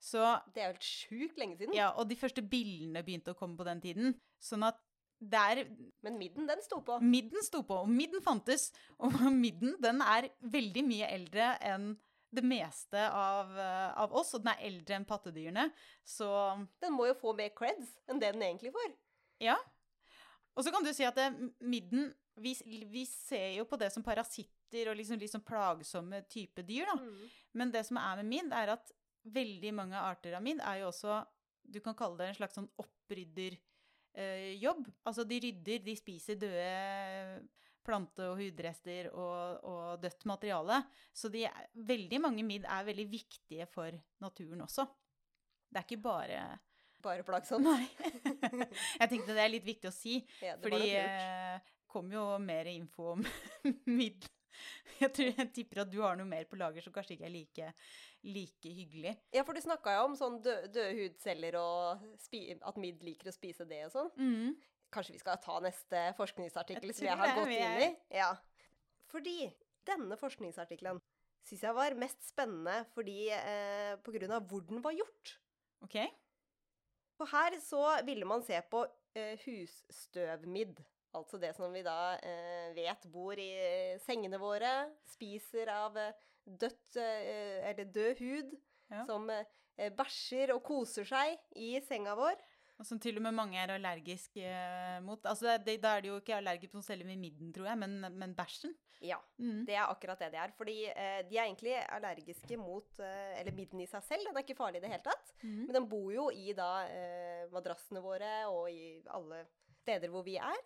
[0.00, 0.20] Så
[0.54, 1.74] Det er jo helt sjukt lenge siden.
[1.76, 4.14] ja, Og de første bildene begynte å komme på den tiden.
[4.40, 4.78] Sånn at
[5.20, 5.66] der
[6.02, 6.98] Men midden, den sto på.
[7.04, 8.70] Midden sto på, og midden fantes.
[8.98, 9.12] Og
[9.44, 11.92] midden, den er veldig mye eldre enn
[12.30, 15.66] det meste av, eh, av oss, og den er eldre enn pattedyrene.
[16.06, 16.30] Så
[16.80, 18.96] Den må jo få mer creds enn det den egentlig får.
[19.40, 19.58] ja.
[20.58, 21.28] Og så kan du si at det,
[21.62, 22.10] midden
[22.42, 22.54] vi,
[22.90, 26.96] vi ser jo på det som parasitter og liksom sånn plagsomme type dyr, da.
[26.98, 27.28] Mm.
[27.60, 28.92] Men det som er med midd, er at
[29.30, 31.20] veldig mange arter av midd er jo også
[31.70, 32.70] Du kan kalle det en slags sånn
[34.10, 34.86] opprydderjobb.
[35.04, 37.48] altså de rydder, de spiser døde
[37.84, 40.82] plante- og hudrester og, og dødt materiale.
[41.12, 44.86] Så de veldig mange midd er veldig viktige for naturen også.
[45.70, 46.58] Det er ikke bare
[47.00, 47.64] Bare plagsomt.
[47.64, 47.86] Nei.
[49.00, 52.68] Jeg tenkte det er litt viktig å si, Ja, fordi det eh, kom jo mer
[52.68, 53.24] info om
[53.86, 54.26] midd.
[55.00, 57.32] Jeg, tror, jeg tipper at du har noe mer på lager som kanskje ikke er
[57.32, 57.70] like,
[58.26, 59.14] like hyggelig.
[59.32, 62.04] Ja, for du snakka jo om sånn dø døde hudceller og
[62.68, 64.10] at midd liker å spise det og sånn.
[64.20, 64.58] Mm.
[64.92, 67.90] Kanskje vi skal ta neste forskningsartikkel Jeg som jeg har gått inn i?
[68.18, 68.32] Ja.
[69.10, 69.36] Fordi
[69.86, 71.00] denne forskningsartikkelen
[71.46, 75.38] syns jeg var mest spennende fordi, eh, på grunn av hvor den var gjort.
[75.86, 75.96] OK?
[77.16, 78.84] For her så ville man se på
[79.16, 80.80] eh, husstøvmidd.
[81.16, 83.50] Altså det som vi da eh, vet bor i
[84.04, 86.14] sengene våre, spiser av eh,
[86.46, 88.56] dødt eh, eller død hud,
[88.90, 89.04] Ja.
[89.06, 92.34] som eh, bæsjer og koser seg i senga vår.
[92.80, 95.20] Og som til og med mange er allergisk eh, mot.
[95.28, 98.72] Altså, Da er de jo ikke allergiske mot selve midden, tror jeg, men, men bæsjen.
[99.02, 99.64] Ja, Mm.
[99.64, 100.50] det er akkurat det de er.
[100.56, 104.42] Fordi eh, de er egentlig allergiske mot eh, Eller midden i seg selv, den er
[104.44, 105.32] ikke farlig i det hele tatt.
[105.42, 105.66] Mm.
[105.66, 109.46] Men den bor jo i da eh, madrassene våre og i alle
[109.82, 110.60] steder hvor vi er.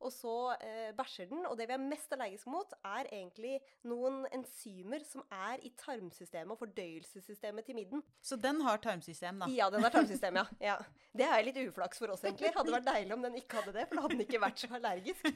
[0.00, 0.34] Og så
[0.64, 3.58] eh, bæsjer den, og det vi er mest allergiske mot, er egentlig
[3.88, 8.04] noen enzymer som er i tarmsystemet og fordøyelsessystemet til midden.
[8.24, 9.50] Så den har tarmsystem, da.
[9.52, 10.46] Ja, den har tarmsystem, ja.
[10.70, 10.78] ja.
[11.12, 12.54] Det er litt uflaks for oss, egentlig.
[12.56, 14.72] Hadde vært deilig om den ikke hadde det, for da hadde den ikke vært så
[14.80, 15.30] allergisk.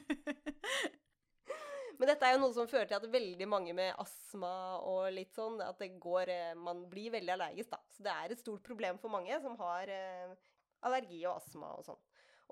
[1.99, 5.35] Men dette er jo noe som fører til at veldig mange med astma og litt
[5.35, 7.79] sånn, at det går eh, Man blir veldig allergisk, da.
[7.93, 10.35] Så det er et stort problem for mange som har eh,
[10.85, 12.01] allergi og astma og sånn.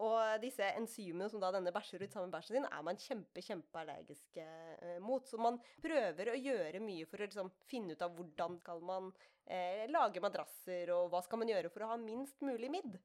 [0.01, 3.43] Og disse enzymene som da denne bæsjer ut sammen med bæsjen sin, er man kjempe,
[3.45, 5.27] kjempeallergisk eh, mot.
[5.29, 9.12] Så man prøver å gjøre mye for å liksom, finne ut av hvordan skal man
[9.45, 12.97] eh, lage madrasser, og hva skal man gjøre for å ha minst mulig midd.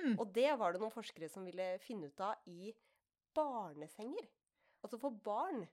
[0.00, 0.16] Hmm.
[0.16, 2.72] Og det var det noen forskere som ville finne ut av i
[3.36, 4.30] barnesenger.
[4.82, 5.66] Altså for barn.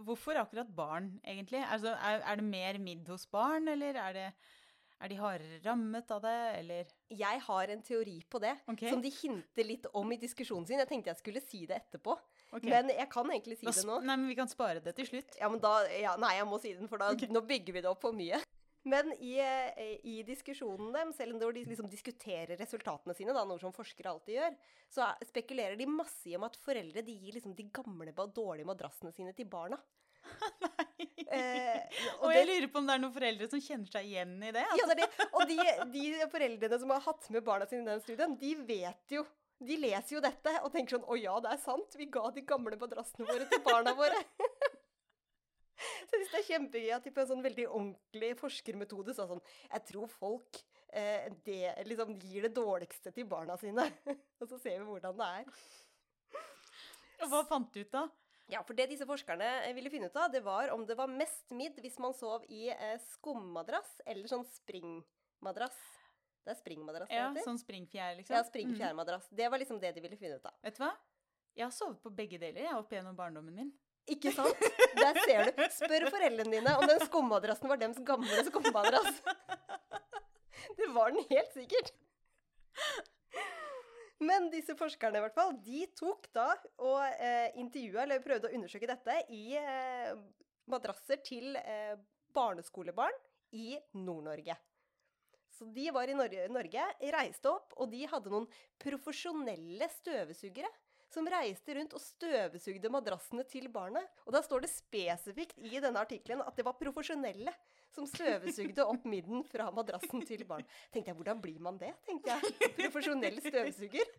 [0.00, 1.60] Hvorfor akkurat barn, egentlig?
[1.68, 4.28] Altså, er, er det mer midd hos barn, eller er, det,
[4.98, 8.90] er de hardere rammet av det, eller Jeg har en teori på det, okay.
[8.90, 10.80] som de hinter litt om i diskusjonen sin.
[10.82, 12.16] Jeg tenkte jeg skulle si det etterpå,
[12.50, 12.68] okay.
[12.68, 14.00] men jeg kan egentlig si Da det nå.
[14.02, 15.38] Nei, men vi kan spare det til slutt.
[15.40, 17.30] Ja, men da, ja, nei, jeg må si den, for da, okay.
[17.30, 18.42] nå bygger vi det opp for mye.
[18.88, 23.60] Men i, eh, i diskusjonen dem, selv om de liksom diskuterer resultatene sine, da, noe
[23.60, 24.58] som forskere alltid gjør,
[24.94, 28.68] så er, spekulerer de masse i om at foreldre de gir liksom de gamle, dårlige
[28.68, 29.80] madrassene sine til barna.
[31.28, 31.80] Eh,
[32.20, 34.36] og og jeg det- lurer på om det er noen foreldre som kjenner seg igjen
[34.40, 34.62] i det.
[34.80, 35.26] Ja, det er det.
[35.32, 35.58] Og de,
[35.92, 39.26] de foreldrene som har hatt med barna sine i den studien, de vet jo
[39.58, 41.96] De leser jo dette og tenker sånn Å ja, det er sant.
[41.98, 44.20] Vi ga de gamle madrassene våre til barna våre.
[45.78, 49.26] Så jeg synes det er kjempegøy at de på en sånn veldig ordentlig forskermetode sa
[49.30, 50.60] sånn Jeg tror folk
[50.90, 53.84] eh, det, liksom gir det dårligste til barna sine.
[54.40, 55.52] og så ser vi hvordan det er.
[57.22, 58.06] Og hva fant du ut da?
[58.48, 61.10] Ja, for det disse forskerne eh, ville finne ut av, det var om det var
[61.12, 65.76] mest midd hvis man sov i eh, skummadrass eller sånn springmadrass.
[66.46, 67.44] Det er springmadrass det Ja, heter.
[67.44, 68.38] Sånn springfjær, liksom?
[68.38, 69.28] Ja, springfjærmadrass.
[69.36, 70.54] Det var liksom det de ville finne ut av.
[70.56, 70.62] Mm.
[70.64, 70.94] Vet du hva?
[71.58, 73.70] Jeg har sovet på begge deler jeg, opp gjennom barndommen min.
[74.08, 74.64] Ikke sant?
[74.96, 75.62] Der ser du.
[75.76, 79.20] Spør foreldrene dine om den skummadrassen var dems gamle skummadrass.
[80.78, 81.92] Det var den helt sikkert.
[84.18, 86.48] Men disse forskerne i hvert fall, de tok da
[86.82, 90.16] og eh, intervjua, eller prøvde å undersøke dette, i eh,
[90.70, 91.94] madrasser til eh,
[92.34, 93.14] barneskolebarn
[93.54, 94.58] i Nord-Norge.
[95.54, 96.82] Så de var i Norge, Norge,
[97.14, 98.46] reiste opp, og de hadde noen
[98.82, 100.70] profesjonelle støvsugere
[101.10, 104.04] som reiste rundt og støvsugde madrassene til barnet.
[104.26, 107.54] Og da står det spesifikt i denne artikkelen at det var profesjonelle
[107.94, 110.66] som støvsugde opp midden fra madrassen til barn.
[110.92, 111.94] Tenkte jeg, hvordan blir man det?
[112.06, 112.70] tenkte jeg.
[112.82, 114.14] Profesjonell støvsuger.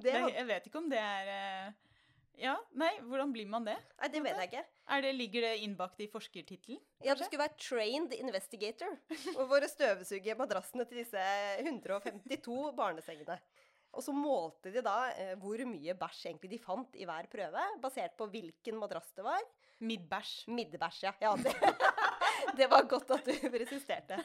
[0.00, 1.72] Det, jeg vet ikke om det er eh,
[2.40, 3.76] Ja, nei, hvordan blir man det?
[4.00, 4.62] nei, det vet jeg ikke.
[4.96, 6.80] Er det ligger det innbakt i forskertittelen?
[7.04, 8.96] Ja, du skulle være trained investigator
[9.36, 11.26] og våre støvsuge madrassene til disse
[11.60, 13.36] 152 barnesengene.
[13.90, 17.64] Og så målte de da eh, hvor mye bæsj egentlig de fant i hver prøve,
[17.82, 19.42] basert på hvilken madrass det var.
[19.82, 20.34] Midbæsj.
[20.54, 21.12] Midbæsj, ja.
[21.24, 21.54] ja det,
[22.58, 24.20] det var godt at du presisterte.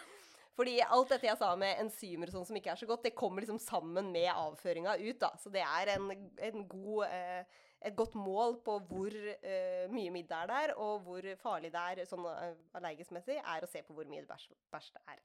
[0.55, 3.17] Fordi alt dette jeg sa med enzymer og sånn som ikke er så godt, det
[3.17, 5.33] kommer liksom sammen med avføringa ut, da.
[5.41, 6.13] Så det er en,
[6.47, 11.03] en god, eh, et godt mål på hvor eh, mye midd det er der, og
[11.07, 14.93] hvor farlig det er sånn eh, allergisk-messig, er å se på hvor mye bæsj, bæsj
[14.95, 15.21] det er.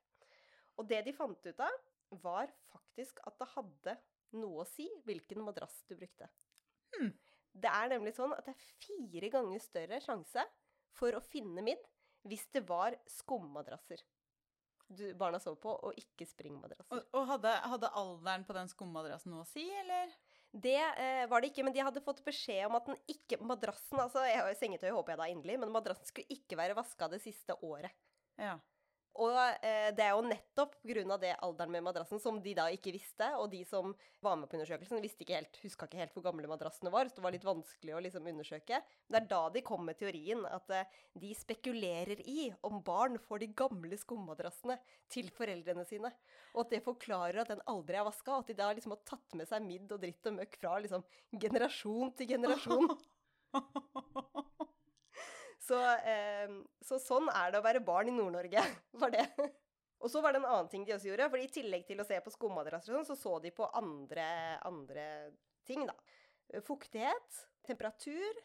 [0.81, 1.79] Og det de fant ut av,
[2.25, 3.97] var faktisk at det hadde
[4.41, 6.27] noe å si hvilken madrass du brukte.
[6.97, 7.15] Hmm.
[7.55, 10.43] Det er nemlig sånn at det er fire ganger større sjanse
[10.99, 11.87] for å finne midd
[12.29, 14.03] hvis det var skummadrasser
[15.15, 16.91] barna sov på, og ikke springmadrasser.
[16.97, 20.13] Og, og hadde, hadde alderen på den skummadrassen noe å si, eller?
[20.51, 24.01] Det eh, var det ikke, men de hadde fått beskjed om at den ikke Madrassen,
[24.03, 27.11] altså jeg har jo sengetøy, håper jeg da inderlig, men madrassen skulle ikke være vaska
[27.13, 27.95] det siste året.
[28.41, 28.57] Ja.
[29.19, 29.35] Og
[29.67, 31.17] eh, det er jo nettopp pga.
[31.19, 34.57] det alderen med madrassen som de da ikke visste, og de som var med på
[34.57, 37.47] undersøkelsen, visste ikke helt, huska ikke helt hvor gamle madrassene var, så det var litt
[37.47, 38.81] vanskelig å liksom undersøke.
[39.11, 43.43] Det er da de kom med teorien at eh, de spekulerer i om barn får
[43.43, 44.79] de gamle skummadrassene
[45.11, 46.13] til foreldrene sine,
[46.55, 49.03] og at det forklarer at den aldri er vaska, og at de da liksom har
[49.09, 52.95] tatt med seg midd og dritt og møkk fra liksom generasjon til generasjon.
[55.61, 56.53] Så, eh,
[56.85, 58.63] så sånn er det å være barn i Nord-Norge,
[59.03, 59.27] var det.
[60.01, 61.29] Og så var det en annen ting de også gjorde.
[61.29, 64.25] for I tillegg til å se på skomadrasser og sånn, så så de på andre,
[64.65, 65.05] andre
[65.69, 65.85] ting.
[65.89, 65.97] da.
[66.65, 68.41] Fuktighet, temperatur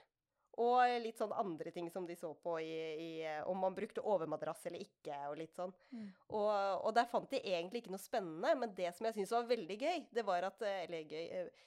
[0.62, 3.10] og litt sånn andre ting som de så på i, i
[3.50, 5.18] om man brukte overmadrass eller ikke.
[5.30, 5.74] og litt sånn.
[5.92, 6.08] Mm.
[6.38, 6.52] Og,
[6.86, 9.80] og der fant de egentlig ikke noe spennende, men det som jeg syntes var veldig
[9.82, 11.66] gøy, det var at eh, Eller gøy eh,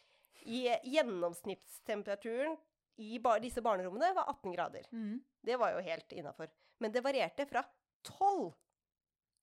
[0.48, 0.62] I
[0.94, 2.56] gjennomsnittstemperaturen
[2.98, 4.88] i bar disse barnerommene var 18 grader.
[4.90, 5.20] Mm.
[5.48, 6.50] Det var jo helt innafor.
[6.78, 7.62] Men det varierte fra
[8.04, 8.50] 12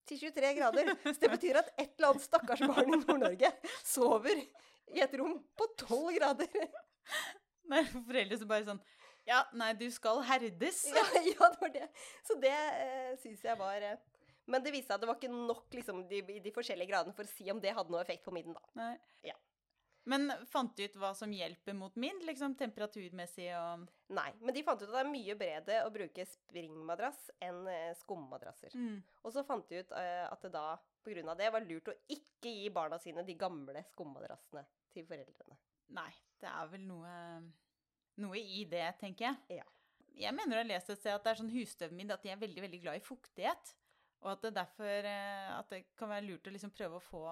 [0.10, 0.92] til 23 grader.
[1.08, 4.44] Så det betyr at et eller annet stakkars barn i Nord-Norge sover
[4.94, 6.68] i et rom på 12 grader.
[7.76, 8.82] Er foreldre som bare sånn
[9.26, 10.84] Ja, nei, du skal herdes.
[10.94, 11.88] Ja, ja det var det.
[12.28, 13.98] Så det eh, syns jeg var eh,
[14.46, 17.18] Men det viste seg at det var ikke nok liksom, de, i de forskjellige gradene
[17.18, 18.74] for å si om det hadde noe effekt på midden, da.
[18.78, 18.94] Nei.
[19.26, 19.38] Ja.
[20.06, 24.28] Men fant du ut hva som hjelper mot min, liksom temperaturmessig og Nei.
[24.38, 28.76] Men de fant ut at det er mye bedre å bruke springmadrass enn uh, skummadrasser.
[28.78, 29.00] mm.
[29.26, 31.90] Og så fant de ut eh, at det da på grunn av det var lurt
[31.90, 34.62] å ikke gi barna sine de gamle skummadrassene
[34.94, 35.58] til foreldrene.
[35.98, 37.16] Nei, det er vel noe,
[38.22, 39.60] noe i det, tenker jeg.
[39.62, 39.66] Ja.
[40.16, 42.40] Jeg mener å ha lest et sted at det er sånn husstøvmidd at de er
[42.46, 43.74] veldig veldig glad i fuktighet.
[44.22, 47.26] Og at det derfor eh, at det kan være lurt å liksom prøve å få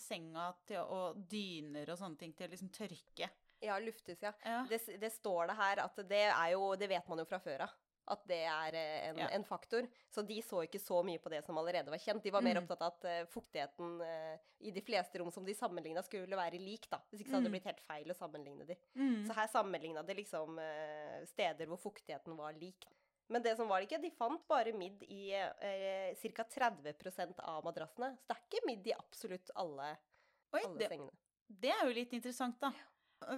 [0.00, 3.30] senga til og dyner og sånne ting til å liksom tørke.
[3.60, 4.32] Ja, luftes, ja.
[4.44, 4.64] Ja.
[4.70, 7.64] Det, det står det her at det er jo Det vet man jo fra før
[7.66, 7.70] av.
[8.08, 9.26] At det er eh, en, Ja.
[9.36, 9.84] en faktor.
[10.08, 12.22] Så de så ikke så mye på det som allerede var kjent.
[12.24, 12.62] De var mer Mm.
[12.64, 16.56] opptatt av at eh, fuktigheten uh, i de fleste rom som de sammenligna, skulle være
[16.58, 17.02] lik, da.
[17.10, 17.56] Hvis ikke så hadde det Mm.
[17.58, 18.76] blitt helt feil å sammenligne de.
[18.96, 19.26] Mm.
[19.28, 22.86] Så her sammenligna de liksom uh, steder hvor fuktigheten var lik.
[23.28, 26.44] Men det som var det ikke, de fant bare midd i eh, ca.
[26.58, 28.14] 30% av madrassene.
[28.16, 29.90] Så det er ikke midd i absolutt alle,
[30.54, 31.18] Oi, alle det, sengene.
[31.66, 32.72] det er jo litt interessant, da.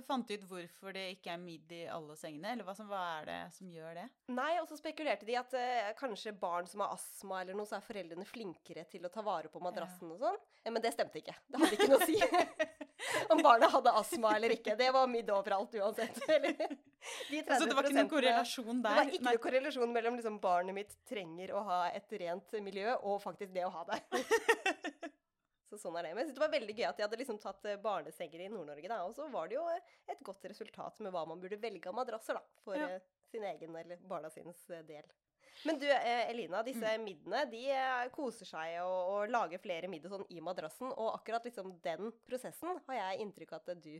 [0.04, 2.50] Fant du ut hvorfor det ikke er midd i alle sengene?
[2.52, 4.02] Eller hva, som, hva er det som gjør det?
[4.36, 7.78] Nei, og så spekulerte de at eh, kanskje barn som har astma eller noe, så
[7.78, 10.36] er foreldrene flinkere til å ta vare på madrassen og sånn.
[10.68, 11.34] Men det stemte ikke.
[11.48, 12.20] Det hadde ikke noe å si
[13.32, 14.76] om barna hadde astma eller ikke.
[14.76, 16.20] Det var midd overalt uansett.
[17.60, 18.90] Så det var ikke noen korrelasjon der?
[18.90, 22.92] Det var ikke noen korrelasjon mellom liksom barnet mitt trenger å ha et rent miljø,
[23.00, 24.00] og faktisk det å ha det.
[25.70, 26.10] Så sånn er det.
[26.16, 28.48] Men jeg synes det var veldig gøy at de hadde liksom tatt eh, barnesenger i
[28.50, 28.88] Nord-Norge.
[28.90, 31.86] da, Og så var det jo eh, et godt resultat med hva man burde velge
[31.86, 32.88] av madrasser da, for Ja.
[32.96, 35.06] eh, sin egen eller barna sines eh, del.
[35.64, 37.04] Men du Elina, disse Mm.
[37.04, 37.62] middene de
[38.14, 40.88] koser seg og, og lager flere midd sånn i madrassen.
[40.90, 43.92] Og akkurat liksom den prosessen har jeg inntrykk av at du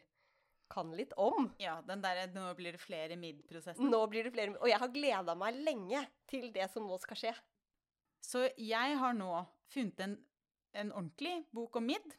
[0.71, 1.51] kan litt om.
[1.59, 3.91] Ja, den derre 'nå blir det flere mid'-prosessen.
[3.91, 7.17] Nå blir det flere Og jeg har gleda meg lenge til det som nå skal
[7.17, 7.35] skje.
[8.21, 10.17] Så jeg har nå funnet en,
[10.75, 12.17] en ordentlig bok om mid,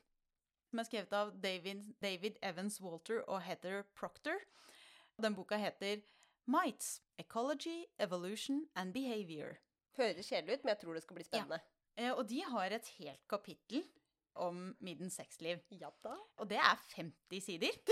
[0.70, 4.40] som er skrevet av David, David Evans Walter og Heather Proctor.
[5.22, 6.02] Den boka heter
[6.48, 9.60] Mites Ecology, Evolution and Behavior.
[9.98, 11.62] Høres kjedelig ut, men jeg tror det skal bli spennende.
[12.00, 12.14] Ja.
[12.16, 13.84] og de har et helt kapittel
[14.34, 15.62] om middens sexliv.
[15.70, 16.16] Ja da.
[16.40, 17.78] Og det er 50 sider.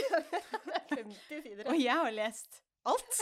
[0.89, 1.67] Det er 50 sider.
[1.69, 3.19] Og jeg har lest alt.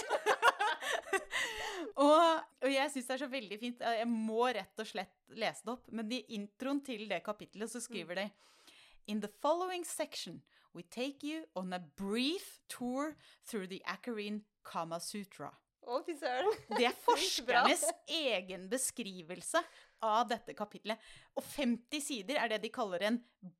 [2.05, 3.81] og, og jeg syns det er så veldig fint.
[3.99, 5.89] Jeg må rett og slett lese det opp.
[5.91, 8.29] Men i introen til det kapittelet så skriver de
[9.07, 10.41] In the following section
[10.73, 15.51] we take you on a brief tour through the Akarin Kama Sutra.
[15.87, 16.51] Å, fy søren.
[16.73, 19.61] Det er forskernes egen beskrivelse
[20.03, 20.99] av dette kapitlet.
[21.37, 23.19] Og 50 sider er det de kaller en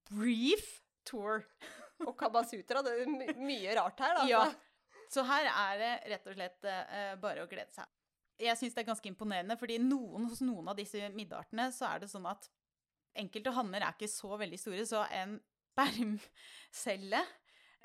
[0.10, 1.46] brief tour.
[2.06, 4.26] Og Kabasutra, det er my mye rart her, da.
[4.30, 4.44] Ja.
[5.10, 7.88] Så her er det rett og slett uh, bare å glede seg.
[8.44, 12.04] Jeg syns det er ganske imponerende, fordi noen, hos noen av disse middartene så er
[12.04, 12.50] det sånn at
[13.18, 15.40] enkelte hanner er ikke så veldig store, så en
[15.78, 17.24] spermcelle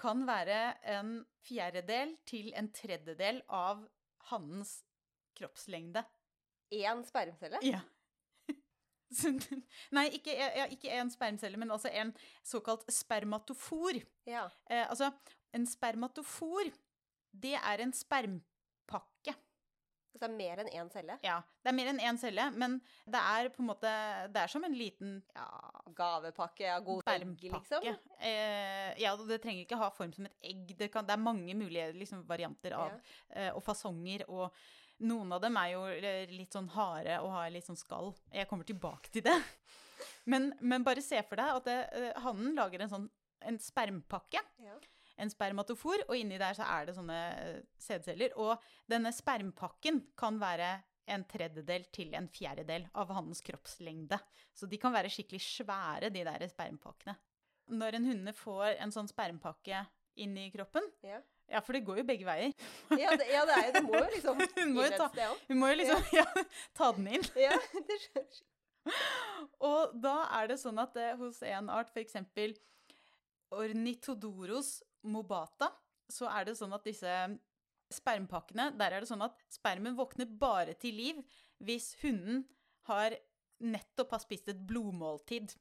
[0.01, 3.85] kan være en fjerdedel til en tredjedel av
[4.31, 4.83] hannens
[5.39, 6.05] kroppslengde.
[6.73, 7.61] Én spermcelle?
[7.67, 7.83] Ja.
[9.97, 12.15] Nei, ikke, ja, ikke en spermcelle, men altså en
[12.47, 13.99] såkalt spermatofor.
[14.29, 14.47] Ja.
[14.71, 15.11] Eh, altså,
[15.53, 16.71] en spermatofor,
[17.33, 18.49] det er en spermpakke.
[20.13, 21.15] Så det er mer enn én celle?
[21.25, 22.75] Ja, det er mer enn én celle, men
[23.09, 23.93] det er på en måte
[24.33, 25.47] Det er som en liten ja,
[25.97, 27.87] Gavepakke av god egg, liksom?
[28.21, 30.77] Eh, ja, det trenger ikke ha form som et egg.
[30.79, 33.17] Det, kan, det er mange mulige liksom, varianter av, Ja.
[33.31, 34.25] eh, og fasonger.
[34.29, 34.53] Og
[35.03, 38.13] noen av dem er jo eh, litt sånn harde og har litt sånn skall.
[38.33, 39.39] Jeg kommer tilbake til det.
[40.27, 43.05] Men, men bare se for deg at det, eh, hannen lager en sånn
[43.47, 44.41] en spermpakke.
[44.63, 44.75] Ja.
[45.21, 48.33] En spermatofor, og inni der så er det sånne eh, sædceller.
[48.41, 48.57] Og
[48.91, 50.71] denne spermpakken kan være
[51.13, 54.19] en tredjedel til en fjerdedel av hannens kroppslengde.
[54.55, 57.17] Så de kan være skikkelig svære, de der spermpakkene.
[57.73, 59.85] Når en hunde får en sånn spermpakke
[60.23, 61.21] inn i kroppen Ja.
[61.53, 62.53] Ja, for det går jo begge veier.
[62.97, 65.69] Ja, det, ja, det er Det må jo liksom Hun må jo ta- Hun må
[65.73, 66.25] jo liksom ja,
[66.79, 67.27] ta den inn.
[67.37, 68.39] Ja, det skjønner
[69.69, 72.17] Og da er det sånn at det, hos en art, f.eks.
[73.53, 75.71] Ornithodoros mobata,
[76.11, 77.17] så er det sånn at disse
[77.93, 81.19] spermpakkene Der er det sånn at spermen våkner bare til liv
[81.61, 82.47] hvis hunden
[82.89, 83.15] har
[83.63, 85.53] nettopp har spist et blodmåltid.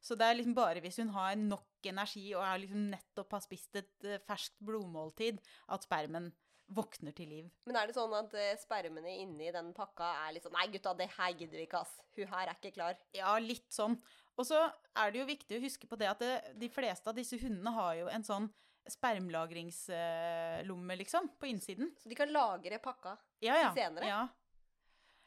[0.00, 3.76] Så det er liksom bare hvis hun har nok energi og liksom nettopp har spist
[3.76, 6.30] et eh, ferskt blodmåltid, at spermen
[6.70, 7.50] våkner til liv.
[7.66, 10.94] Men er det sånn at eh, spermene inni den pakka er litt sånn Nei, gutta,
[10.96, 11.92] det her gidder vi ikke, ass.
[12.16, 13.04] Hun her er ikke klar.
[13.16, 13.98] Ja, litt sånn.
[14.38, 14.62] Og så
[14.96, 17.74] er det jo viktig å huske på det at det, de fleste av disse hundene
[17.76, 18.48] har jo en sånn
[18.88, 21.94] spermlagringslomme, liksom, på innsiden.
[21.98, 23.16] Så de kan lagre pakka.
[23.44, 23.74] Ja, ja.
[23.74, 24.08] senere?
[24.08, 24.28] Ja.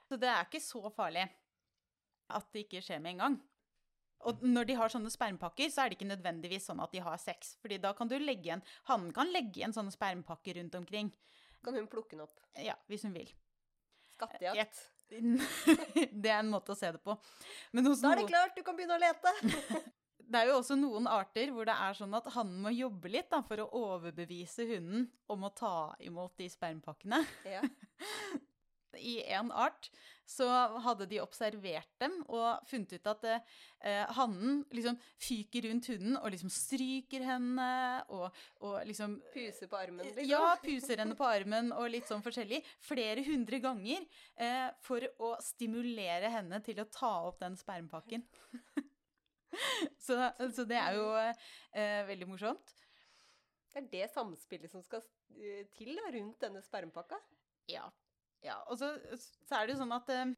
[0.09, 1.27] Så det er ikke så farlig
[2.33, 3.35] at det ikke skjer med en gang.
[4.23, 7.17] Og når de har sånne spermpakker, så er det ikke nødvendigvis sånn at de har
[7.19, 7.55] sex.
[7.61, 11.11] Fordi da kan du legge igjen Hannen kan legge igjen sånne spermpakker rundt omkring.
[11.63, 12.37] Kan hun plukke den opp.
[12.59, 13.29] Ja, hvis hun vil.
[14.15, 14.79] Skattejakt.
[15.13, 17.17] det er en måte å se det på.
[17.73, 19.31] Da er det klart, du kan begynne å lete!
[20.29, 23.29] Det er jo også noen arter hvor det er sånn at hannen må jobbe litt
[23.33, 27.21] da, for å overbevise hunden om å ta imot de spermpakkene.
[27.49, 27.61] Ja.
[28.93, 29.89] I en art
[30.29, 30.45] så
[30.85, 36.29] hadde de observert dem og funnet ut at eh, hannen liksom fyker rundt hunden og
[36.33, 37.67] liksom stryker henne
[38.13, 38.29] og,
[38.63, 40.29] og liksom Puser på armen, liksom.
[40.29, 42.61] ja, puser henne på armen og litt sånn forskjellig.
[42.83, 44.05] Flere hundre ganger
[44.37, 48.23] eh, for å stimulere henne til å ta opp den spermpakken.
[50.05, 50.17] så,
[50.55, 52.73] så det er jo eh, veldig morsomt.
[53.73, 55.03] Det er det samspillet som skal
[55.37, 57.19] eh, til da, rundt denne spermpakka.
[57.71, 57.87] Ja.
[58.43, 58.91] Ja, og så,
[59.47, 60.33] så er det jo sånn at eh,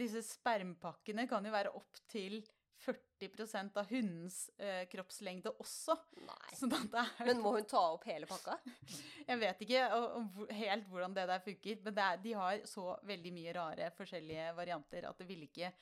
[0.00, 2.40] disse spermpakkene kan jo være opptil
[2.80, 5.96] 40 av hundens eh, kroppslengde også.
[6.24, 6.54] Nei.
[6.56, 8.56] Sånn er, Men må hun ta opp hele pakka?
[9.28, 12.94] jeg vet ikke og, og, helt hvordan det der funker, men er, de har så
[13.06, 15.72] veldig mye rare forskjellige varianter at det ville ikke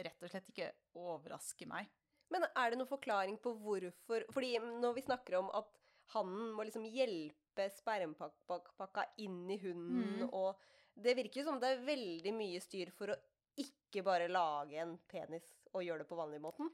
[0.00, 1.86] rett og slett ikke overraske meg.
[2.30, 5.68] Men er det noen forklaring på hvorfor Fordi når vi snakker om at
[6.14, 10.28] hannen må liksom hjelpe spermpakka inn i hunden, mm.
[10.34, 10.48] og
[10.94, 13.16] det virker som det er veldig mye styr for å
[13.60, 16.66] ikke bare lage en penis og gjøre det på vanlig-måten.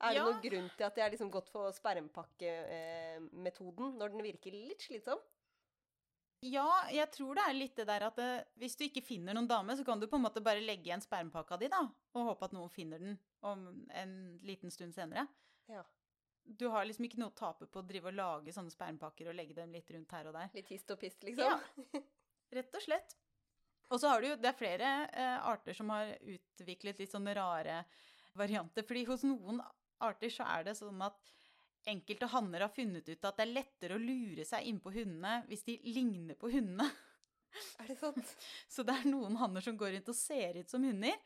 [0.00, 0.24] Er det Ja.
[0.24, 5.18] noen grunn til at de har liksom gått for spermpakkemetoden når den virker litt slitsom?
[6.40, 8.28] Ja, jeg tror det er litt det der at det,
[8.60, 11.02] hvis du ikke finner noen dame, så kan du på en måte bare legge igjen
[11.04, 11.82] spermpakka di, da,
[12.16, 14.14] og håpe at noen finner den om en
[14.46, 15.26] liten stund senere.
[15.68, 15.84] Ja.
[16.44, 19.36] Du har liksom ikke noe å tape på å drive og lage sånne spermpakker og
[19.36, 20.48] legge dem litt rundt her og der.
[20.56, 21.44] Litt hist og pist, liksom?
[21.44, 22.00] Ja.
[22.56, 23.18] Rett og slett.
[23.90, 27.34] Og så har du jo, det er flere eh, arter som har utviklet litt sånne
[27.36, 27.82] rare
[28.38, 28.86] varianter.
[28.86, 29.60] Fordi hos noen
[30.00, 31.18] arter så er det sånn at
[31.88, 35.62] enkelte hanner har funnet ut at det er lettere å lure seg innpå hundene hvis
[35.66, 36.86] de ligner på hundene.
[37.82, 38.34] Er det sant?
[38.74, 41.16] Så det er noen hanner som går rundt og ser ut som hunder,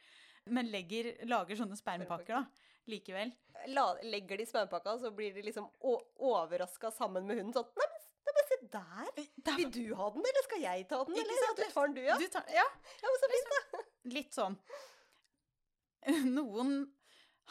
[0.55, 2.45] men legger, lager sånne spermpakker da,
[2.93, 3.33] likevel.
[3.73, 7.55] La, legger de spermpakka, så blir de liksom overraska sammen med hunden.
[7.57, 9.29] Sånn Nei, men, nei, men se der!
[9.47, 11.17] Der- Vil du ha den, eller skal jeg ta den?
[11.23, 12.17] Eller ja, du tar den, du, ja?
[12.21, 12.67] Du tar, ja,
[13.03, 13.85] Ja, men så fint, da.
[14.17, 14.59] litt sånn.
[16.35, 16.75] Noen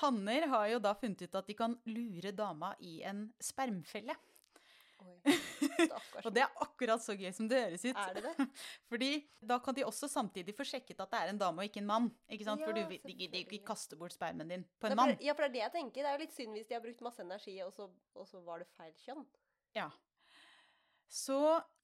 [0.01, 4.15] hanner har jo da funnet ut at de kan lure dama i en spermfelle.
[5.03, 5.35] Oi.
[6.25, 7.99] Og det er akkurat så gøy som det høres ut.
[7.99, 8.47] Er det det?
[8.91, 9.11] Fordi
[9.43, 11.89] da kan de også samtidig få sjekket at det er en dame og ikke en
[11.89, 12.09] mann.
[12.31, 12.63] Ikke sant?
[12.63, 15.15] For du gidder ikke kaste bort spermen din på en mann.
[15.23, 16.01] ja, for det er det jeg tenker.
[16.01, 18.41] Det er jo litt synd hvis de har brukt masse energi, og så, og så
[18.45, 19.23] var det feil kjønn.
[19.77, 19.89] Ja.
[21.11, 21.39] Så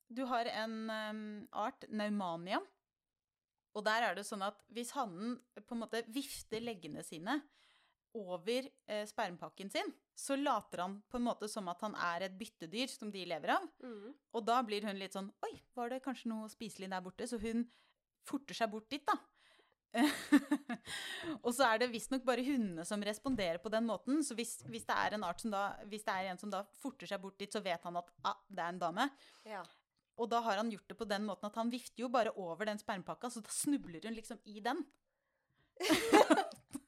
[0.09, 2.61] du har en um, art, Naumania.
[3.77, 7.37] Og der er det sånn at hvis hannen på en måte vifter leggene sine
[8.17, 12.37] over eh, spermpakken sin, så later han på en måte som at han er et
[12.39, 13.67] byttedyr som de lever av.
[14.35, 17.27] Og da blir hun litt sånn Oi, var det kanskje noe spiselig der borte?
[17.29, 17.67] Så hun
[18.27, 19.15] forter seg bort dit, da.
[21.43, 24.21] og så er det visstnok bare hundene som responderer på den måten.
[24.25, 26.63] Så hvis, hvis, det er en art som da, hvis det er en som da
[26.81, 29.09] forter seg bort dit, så vet han at ah, det er en dame.
[29.49, 29.63] Ja.
[30.19, 32.67] Og da har han gjort det på den måten at han vifter jo bare over
[32.67, 34.83] den spermpakka, så da snubler hun liksom i den.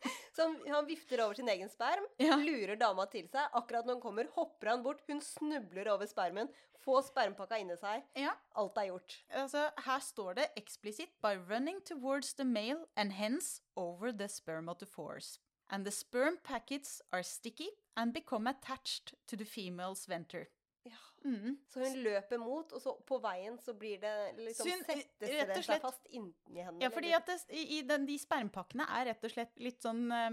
[0.41, 2.35] Så han, vifter over sin egen sperm, Ja.
[2.35, 3.49] lurer dama til seg.
[3.53, 5.01] Akkurat når hun kommer, hopper han bort.
[5.07, 6.49] Hun snubler over spermen,
[6.81, 8.03] får spermpakka inni seg.
[8.17, 9.19] Ja, Alt er gjort.
[9.29, 15.37] altså Her står det eksplisitt by running towards the male and hence over the spermatophores.
[15.69, 20.47] And the sperm packets are sticky and become attached to the female's venter.
[21.21, 21.57] Mm.
[21.69, 25.63] Så hun løper mot, og så på veien så blir det liksom hun, Settes det
[25.67, 26.79] seg fast inni henne.
[26.81, 30.29] Ja, fordi det, i, den, de spermpakkene er rett og slett litt sånn uh,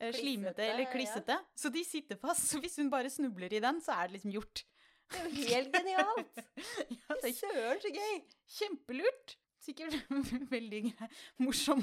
[0.00, 1.62] slimete slimete Klissete, eller ja.
[1.64, 2.46] Så de sitter fast.
[2.52, 4.64] Så hvis hun bare snubler i den, så er det liksom gjort.
[5.10, 6.42] Det er jo helt genialt!
[7.00, 8.20] ja, Søren, så gøy!
[8.60, 9.36] kjempelurt.
[9.60, 9.92] Sikkert
[10.54, 11.08] veldig grei,
[11.44, 11.82] morsom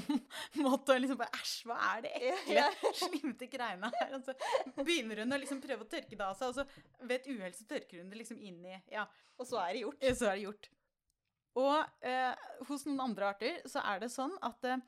[0.58, 2.64] måte å liksom bare Æsj, hva er det ekle,
[3.04, 4.16] slimte greiene her?
[4.18, 4.34] Og så
[4.82, 7.54] begynner hun å liksom prøve å tørke det av seg, og så ved et uhell
[7.54, 9.06] så tørker hun det liksom inn i Ja,
[9.38, 10.08] Og så er det gjort.
[10.18, 10.70] så er det gjort.
[11.58, 14.82] Og eh, hos noen andre arter så er det sånn at eh,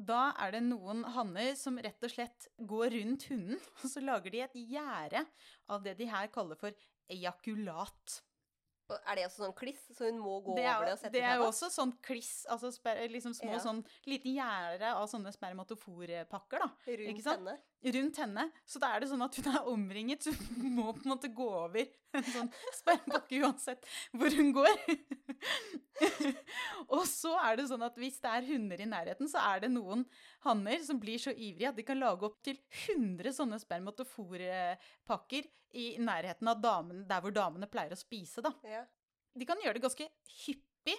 [0.00, 4.32] da er det noen hanner som rett og slett går rundt hunden, og så lager
[4.34, 5.24] de et gjerde
[5.72, 6.76] av det de her kaller for
[7.10, 8.20] ejakulat.
[9.06, 11.12] Er det også sånn kliss, så hun må gå Det over det er, og sette
[11.12, 13.58] det er jo også sånn kliss, altså sper, liksom små Ja.
[13.58, 16.70] sånn lite gjerde av sånne spermatoforpakker, da.
[16.86, 17.38] Rundt sant?
[17.38, 17.58] henne.
[17.82, 18.46] Rundt henne.
[18.68, 21.30] Så da er det sånn at hun er omringet, så hun må på en måte
[21.32, 24.82] gå over en sånn spermpakke uansett hvor hun går.
[26.94, 29.72] og så er det sånn at hvis det er hunder i nærheten, så er det
[29.72, 30.04] noen
[30.46, 32.58] hanner som blir så ivrige at de kan lage opp til
[32.88, 35.48] 100 sånne spermatoforpakker
[35.80, 38.52] i nærheten av damen, der hvor damene pleier å spise, da.
[38.66, 38.84] Ja.
[39.38, 40.08] De kan gjøre det ganske
[40.42, 40.96] hyppig,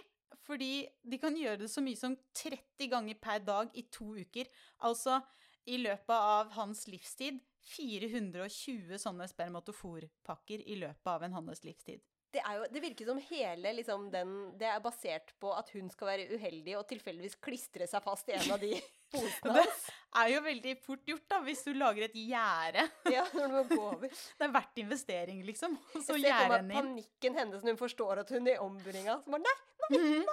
[0.48, 4.48] fordi de kan gjøre det så mye som 30 ganger per dag i to uker.
[4.88, 5.20] Altså
[5.66, 7.40] i løpet av hans livstid
[7.76, 12.02] 420 sånne spermatoforpakker i løpet av en hans livstid.
[12.32, 15.90] Det, er jo, det virker som hele liksom, den Det er basert på at hun
[15.92, 18.70] skal være uheldig og tilfeldigvis klistre seg fast i en av de
[19.12, 22.86] posene Det er jo veldig fort gjort, da, hvis du lager et gjerde.
[23.18, 24.08] Ja, når du må gå over.
[24.40, 25.76] Det er verdt investering, liksom.
[25.98, 26.78] Så gjerde henne inn.
[26.80, 29.20] panikken hennes når hun forstår at hun er i ombudinga.
[29.26, 29.58] Så bare nei,
[29.92, 30.24] Mhm.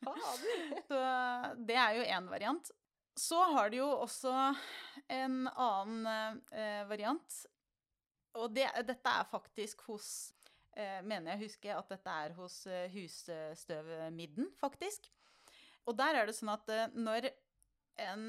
[0.00, 0.80] fader!
[0.88, 0.98] Så
[1.68, 2.70] det er jo én variant.
[3.14, 4.32] Så har du jo også
[5.12, 7.36] en annen eh, variant.
[8.40, 10.08] Og det, dette er faktisk hos
[10.74, 15.06] eh, mener jeg husker at dette er hos eh, husstøvmidden, faktisk.
[15.86, 17.30] Og der er det sånn at eh, når
[18.02, 18.26] en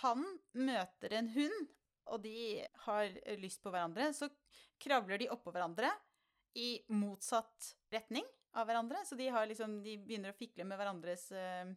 [0.00, 0.22] han
[0.54, 1.70] møter en hund,
[2.10, 3.10] og de har
[3.42, 4.28] lyst på hverandre, så
[4.80, 5.90] kravler de oppå hverandre
[6.58, 9.02] i motsatt retning av hverandre.
[9.06, 11.74] Så de, liksom, de begynner å fikle med hverandres eh,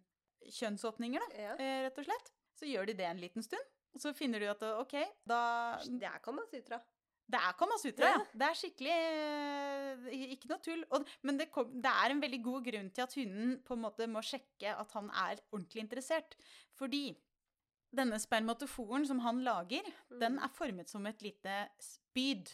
[0.51, 1.53] kjønnsåpninger, da, Ja.
[1.59, 2.31] eh, rett og slett.
[2.59, 3.63] Så gjør de det en liten stund.
[3.93, 4.93] Og så finner du at OK,
[5.25, 6.81] da Det er Kamasutra.
[7.29, 8.17] Det er Kamasutra, ja.
[8.19, 8.23] Ja.
[8.33, 10.83] Det er skikkelig eh, Ikke noe tull.
[10.91, 13.83] Og, men det, kom, det er en veldig god grunn til at hunden på en
[13.85, 16.35] måte må sjekke at han er ordentlig interessert.
[16.79, 17.15] Fordi
[17.93, 22.49] denne spermatoforen som han lager, den er formet som et lite spyd.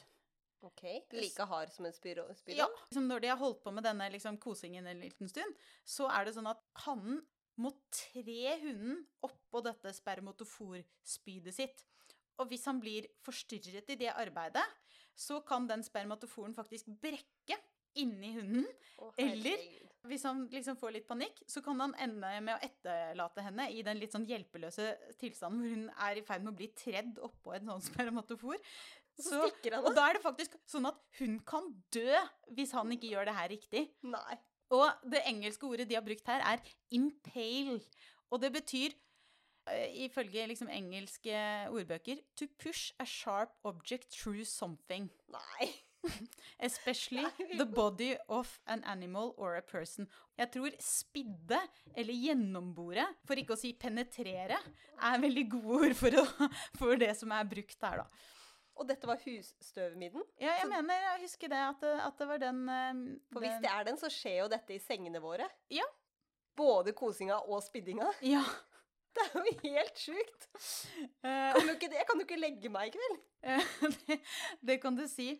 [0.67, 0.83] Ok.
[1.15, 2.25] Like hard som en spyro?
[2.51, 5.55] Ja, liksom Når de har holdt på med denne liksom, kosingen en liten stund,
[5.87, 7.21] så er det sånn at hannen
[7.59, 11.83] må tre hunden oppå dette spermatoforspydet sitt.
[12.39, 14.63] Og hvis han blir forstyrret i det arbeidet,
[15.19, 17.57] så kan den spermatoforen faktisk brekke
[17.99, 18.67] inni hunden.
[18.99, 23.43] Oh, Eller- Hvis han liksom får litt panikk, så kan han ende med å etterlate
[23.43, 24.85] henne i den litt sånn hjelpeløse
[25.19, 28.55] tilstanden hvor hun er i ferd med å bli tredd oppå en sånn spermatofor.
[29.19, 32.15] Så stikker han og da er det faktisk sånn at hun kan dø
[32.55, 33.83] hvis han ikke gjør det her riktig.
[34.07, 34.37] Nei.
[34.69, 36.57] Og det engelske ordet de har brukt her, er
[36.93, 37.81] 'impale'.
[38.31, 38.89] Og det betyr,
[39.71, 41.35] eh, ifølge liksom engelske
[41.69, 45.09] ordbøker, 'to push a sharp object through something'.
[45.29, 45.73] Nei.
[46.59, 47.25] Especially
[47.57, 50.07] the body of an animal or a person.
[50.37, 51.59] Jeg tror spidde,
[51.95, 54.57] eller gjennombore, for ikke å si penetrere,
[55.01, 56.49] er veldig gode ord for, å,
[56.79, 58.07] for det som er brukt her, da.
[58.79, 60.23] Og dette var husstøvmidden?
[60.39, 63.01] Ja, jeg Så- mener, jeg husker det, at det, at det var den eh,
[63.33, 65.49] For hvis det er den, så skjer jo dette i sengene våre.
[65.69, 65.83] Ja.
[66.55, 68.07] Både kosinga og spiddinga.
[68.35, 68.43] Ja.
[69.09, 70.43] Det er jo helt sjukt.
[71.25, 71.97] eh, Kan du ikke det?
[71.97, 73.17] Jeg kan jo ikke legge meg i kveld.
[73.43, 73.71] Eh,
[74.07, 74.19] det,
[74.69, 75.31] det kan du si.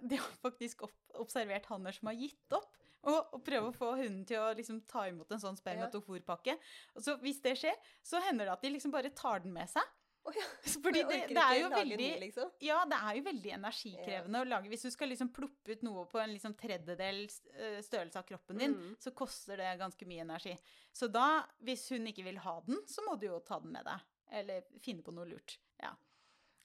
[0.00, 2.72] De har faktisk opp, observert hanner som har gitt opp.
[3.08, 6.56] Og, og prøver å få hunden til å liksom ta imot en sånn spermatoforpakke.
[6.56, 7.02] Ja.
[7.04, 9.84] så hvis det skjer, så hender det at de liksom bare tar den med seg.
[10.28, 10.44] Å ja.
[10.84, 12.50] Fordi det, det er jo veldig ny, liksom.
[12.64, 14.70] Ja, det er jo veldig energikrevende å lage.
[14.72, 18.60] Hvis du skal liksom ploppe ut noe på en liksom tredjedel eh, størrelse av kroppen
[18.60, 18.94] din, Mm.
[19.00, 20.52] så koster det ganske mye energi.
[20.92, 23.88] Så da, hvis hun ikke vil ha den, så må du jo ta den med
[23.88, 24.04] deg.
[24.40, 25.56] Eller finne på noe lurt.
[25.80, 25.94] Ja.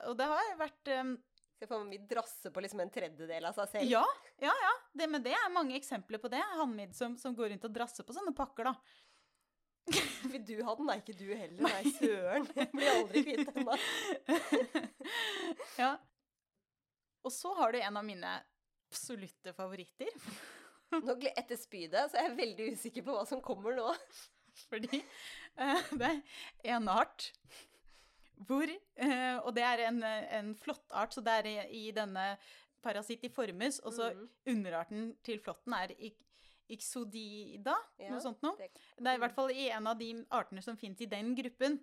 [0.09, 1.13] Og det har vært um,
[1.63, 3.87] Se for meg drasse på liksom en tredjedel av seg selv.
[3.87, 4.01] Ja,
[4.43, 4.71] ja, ja.
[4.91, 6.41] Det, men det er mange eksempler på det.
[6.57, 8.73] Hanmid som, som går rundt og drasser på sånne pakker, da.
[10.31, 10.87] Vil du ha den?
[10.87, 11.61] Nei, ikke du heller.
[11.65, 12.47] Nei, søren.
[12.55, 13.77] Jeg blir aldri kvitt da.
[15.81, 15.91] ja.
[17.23, 18.33] Og så har du en av mine
[18.91, 20.11] absolutte favoritter.
[21.03, 23.89] Nå, etter spydet så er jeg veldig usikker på hva som kommer nå.
[24.69, 24.99] Fordi
[25.57, 27.31] uh, det er en art
[28.45, 31.55] hvor uh, Og det er en, en flott art, så det er i,
[31.87, 32.35] i denne
[32.83, 34.23] parasitiformes, og så mm.
[34.53, 36.19] underarten til flåtten er ik
[36.75, 38.55] ixodida, Ja, noe sånt noe.
[38.57, 41.33] det- Det er i hvert fall i en av de artene som finnes i den
[41.35, 41.79] gruppen,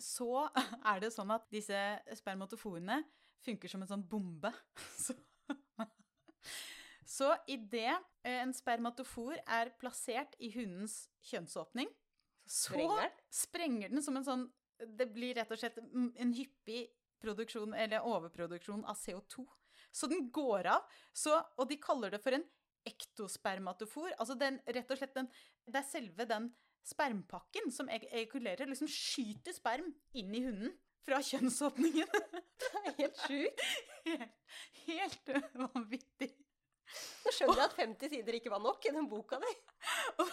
[0.00, 0.48] så
[0.84, 3.02] er det sånn at disse spermatoforene
[3.44, 4.52] funker som en sånn bombe.
[4.98, 5.14] Så,
[7.06, 11.88] så idet en spermatofor er plassert i hundens kjønnsåpning,
[12.46, 13.18] så Sprenger den?
[13.32, 14.44] sprenger den som en sånn
[14.98, 16.88] Det blir rett og slett mm, en hyppig
[17.22, 19.44] produksjon, eller overproduksjon av CO2.
[19.94, 20.82] Så den går av.
[21.14, 22.42] Så, og de kaller det for en
[22.88, 24.12] ektospermatofor.
[24.18, 25.30] Altså den, rett og slett den
[25.64, 26.50] Det er selve den
[26.84, 30.74] spermpakken som ejakulerer, liksom skyter sperm inn i hunden
[31.04, 32.10] fra kjønnsåpningen.
[32.64, 33.62] Det er helt sjukt.
[34.04, 34.50] helt,
[34.84, 36.30] helt vanvittig.
[37.24, 39.52] Nå skjønner jeg at 50 sider ikke var nok i den boka di.
[40.20, 40.30] Og,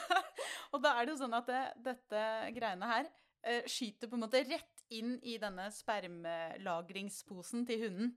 [0.75, 2.21] og da er det jo sånn at det, dette
[2.55, 3.07] greiene her
[3.47, 8.13] eh, skyter på en måte rett inn i denne spermlagringsposen til hunden.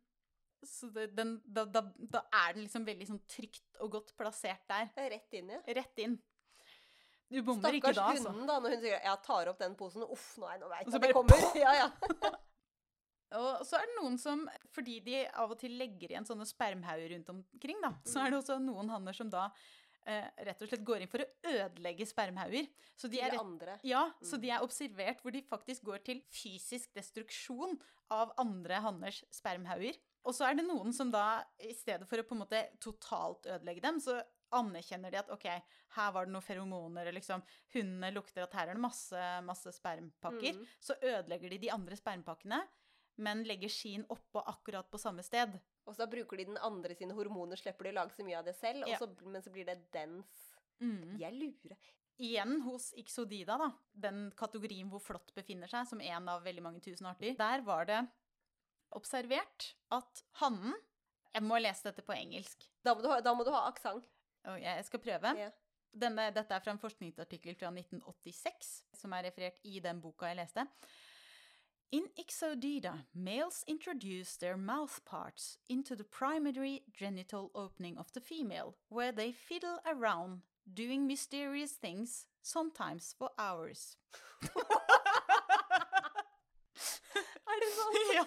[0.66, 4.64] Så det, den, da, da, da er den liksom veldig sånn trygt og godt plassert
[4.70, 4.90] der.
[4.96, 5.60] Er rett inn, ja.
[5.80, 6.16] Rett inn.
[7.32, 8.20] Du bommer ikke da, altså.
[8.22, 10.04] Stakkars hunden, da, når hun sier 'jeg tar opp den posen'.
[10.10, 11.46] Uff, nei, nå veit jeg så at det kommer.
[11.64, 11.88] Ja, ja.
[13.34, 17.10] Og så er det noen som, fordi de av og til legger igjen sånne spermhauger
[17.16, 19.48] rundt omkring, da, så er det også noen hanner som da
[20.06, 22.68] eh, rett og slett går inn for å ødelegge spermhauger.
[23.00, 23.78] Så de er andre.
[23.82, 24.42] Ja, så Mm.
[24.42, 27.80] de er observert hvor de faktisk går til fysisk destruksjon
[28.12, 29.96] av andre hanners spermhauger.
[30.24, 33.48] Og så er det noen som da, i stedet for å på en måte totalt
[33.50, 34.18] ødelegge dem, så
[34.54, 35.44] anerkjenner de at ok,
[35.96, 37.42] her var det noen feromoner, liksom
[37.74, 40.56] hundene lukter at her er det masse, masse spermpakker.
[40.56, 40.64] Mm.
[40.80, 42.62] Så ødelegger de de andre spermpakkene,
[43.24, 45.58] men legger skien oppå akkurat på samme sted.
[45.84, 48.48] Og så bruker de den andre sine hormoner, slipper de å lage så mye av
[48.48, 48.96] det selv, Ja.
[48.96, 50.50] og så, men så blir det dens
[50.82, 51.18] Mm.
[51.20, 51.76] Jeg lurer.
[52.18, 53.70] Igjen hos Ixodida, da,
[54.06, 57.88] den kategorien hvor flått befinner seg, som en av veldig mange tusen arter, der var
[57.88, 58.00] det
[58.98, 60.74] observert at hannen
[61.34, 62.62] Jeg må lese dette på engelsk.
[62.86, 63.18] Da må du ha,
[63.56, 64.06] ha aksent.
[64.46, 65.32] Og jeg skal prøve.
[65.38, 65.48] Ja.
[65.94, 70.38] Denne, dette er fra en forskningsartikkel fra 1986, som er referert i den boka jeg
[70.38, 70.66] leste.
[71.94, 78.74] In Ixodida, males introduce their mouth parts into the primary genital opening of the female,
[78.88, 83.96] where they fiddle around, doing mysterious things, sometimes for hours.
[87.44, 87.98] Er det sånn?
[88.18, 88.24] ja.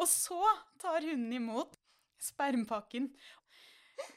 [0.00, 0.40] Og så
[0.82, 1.76] tar hunden imot
[2.22, 3.10] spermpakken.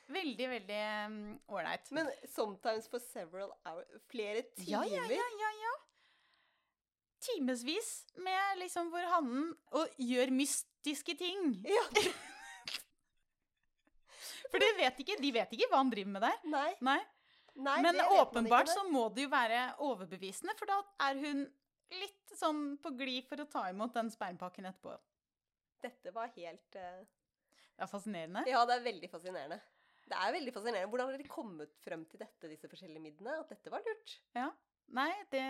[0.09, 1.17] Veldig, veldig um,
[1.53, 1.91] ålreit.
[1.93, 4.71] Men sometimes for several hours Flere timer?
[4.71, 5.75] Ja, ja, ja, ja, ja.
[7.28, 7.91] Timevis
[8.23, 11.53] med liksom hvor hannen og gjør mystiske ting.
[11.67, 11.86] Ja,
[14.47, 16.38] For de vet ikke, de vet ikke hva han driver med der.
[16.47, 16.69] Nei.
[16.88, 16.99] Nei.
[17.67, 20.78] nei Men åpenbart så må det jo være overbevisende, for da
[21.09, 21.43] er hun
[21.97, 24.95] litt sånn på glid for å ta imot den spermpakken etterpå.
[25.84, 27.01] Dette var helt uh...
[27.78, 28.41] Er fascinerende.
[28.49, 29.59] Ja, det er veldig fascinerende.
[30.07, 30.89] Det er veldig fascinerende.
[30.89, 33.36] Hvordan har de kommet frem til dette, disse forskjellige midlene?
[33.43, 34.15] At dette var lurt?
[34.34, 34.47] Ja.
[34.97, 35.43] Nei, det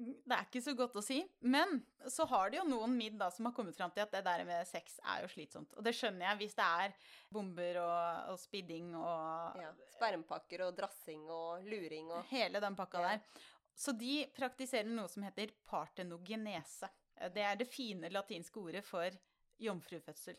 [0.00, 1.18] Det er ikke så godt å si.
[1.40, 4.22] Men så har det jo noen midd da som har kommet fram til at det
[4.24, 5.74] der med sex er jo slitsomt.
[5.76, 6.94] Og det skjønner jeg hvis det er
[7.32, 9.72] bomber og, og spidding og Ja.
[9.96, 13.08] Spermpakker og drassing og luring og hele den pakka Ja.
[13.16, 13.42] der.
[13.76, 16.88] Så de praktiserer noe som heter partenogenese.
[17.34, 19.10] Det er det fine latinske ordet for
[19.60, 20.36] jomfrufødsel.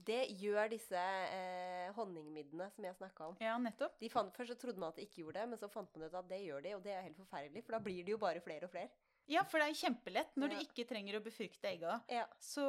[0.00, 3.34] Det gjør disse eh, honningmiddene som jeg snakka om.
[3.40, 3.98] Ja, nettopp.
[4.00, 6.06] De fant, først så trodde man at de ikke gjorde det, men så fant man
[6.08, 8.20] ut at det gjør de, og det er helt forferdelig, for da blir det jo
[8.22, 8.88] bare flere og flere.
[9.30, 10.32] Ja, for det er kjempelett.
[10.40, 10.56] Når Ja.
[10.58, 12.24] du ikke trenger å befrukte egga, Ja.
[12.40, 12.64] så,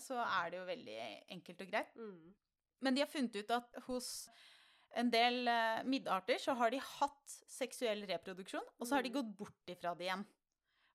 [0.00, 0.98] så er det jo veldig
[1.36, 1.94] enkelt og greit.
[1.96, 2.34] Mm.
[2.80, 4.28] Men de har funnet ut at hos
[4.96, 9.18] en del eh, middarter så har de hatt seksuell reproduksjon, og så har de Mm.
[9.20, 10.24] gått bort ifra det igjen.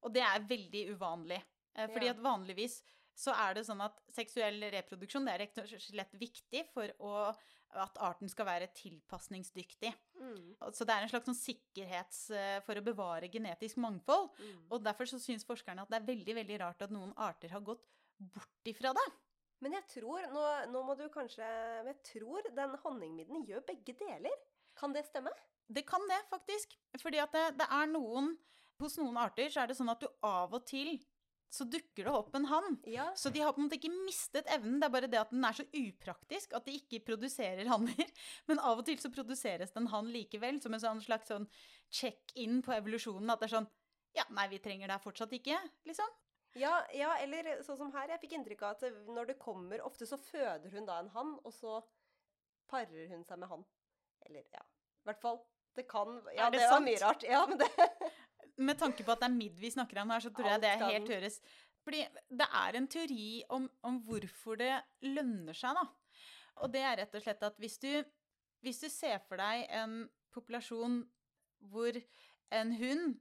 [0.01, 1.43] Og det er veldig uvanlig.
[1.75, 2.79] Eh, fordi at vanligvis
[3.15, 7.11] så er det sånn at seksuell reproduksjon det er rett og slett viktig for å,
[7.79, 9.91] at arten skal være tilpasningsdyktig.
[10.19, 10.55] Mm.
[10.75, 14.33] Så det er en slags sånn sikkerhets eh, for å bevare genetisk mangfold.
[14.35, 14.65] Mm.
[14.67, 17.63] Og derfor så syns forskerne at det er veldig veldig rart at noen arter har
[17.63, 17.87] gått
[18.19, 19.07] bort ifra det.
[19.63, 21.45] Men jeg tror, nå, nå må du kanskje
[21.85, 24.43] Men jeg tror den honningmidden gjør begge deler.
[24.75, 25.31] Kan det stemme?
[25.71, 26.75] Det kan det, faktisk.
[27.01, 28.35] Fordi at det, det er noen
[28.75, 30.97] Hos noen arter så er det sånn at du av og til
[31.55, 32.75] så dukker det opp en hann.
[32.89, 33.07] Ja.
[33.15, 35.45] Så de har på en måte ikke mistet evnen, det er bare det at den
[35.47, 38.11] er så upraktisk at de ikke produserer hanner.
[38.49, 41.47] Men av og til så produseres det en hann likevel, som en sånn slags sånn
[41.93, 43.31] check-in på evolusjonen.
[43.31, 43.71] At det er sånn
[44.15, 46.11] Ja, nei, vi trenger deg fortsatt ikke, liksom.
[46.55, 48.13] Ja, ja, eller sånn som her.
[48.13, 51.33] Jeg fikk inntrykk av at når det kommer Ofte så føder hun da en hann,
[51.43, 51.81] og så
[52.71, 53.65] parer hun seg med han.
[54.25, 54.63] Eller, ja.
[55.03, 55.41] I hvert fall.
[55.75, 57.23] Det kan Ja, Er det det, var mye rart.
[57.27, 57.67] Ja, men det
[58.57, 60.71] Med tanke på at det er midd vi snakker om her, så tror jeg det
[60.71, 61.39] er helt høres.
[61.85, 62.01] Fordi
[62.33, 64.71] det er en teori om, om hvorfor det
[65.05, 65.85] lønner seg, da.
[66.63, 67.91] Og det er rett og slett at hvis du,
[68.63, 71.01] hvis du ser for deg en populasjon
[71.69, 71.97] hvor
[72.55, 73.15] en hund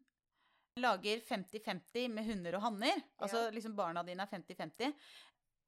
[0.81, 4.95] lager 50-50 med hunder og hanner, altså liksom barna dine er 50-50,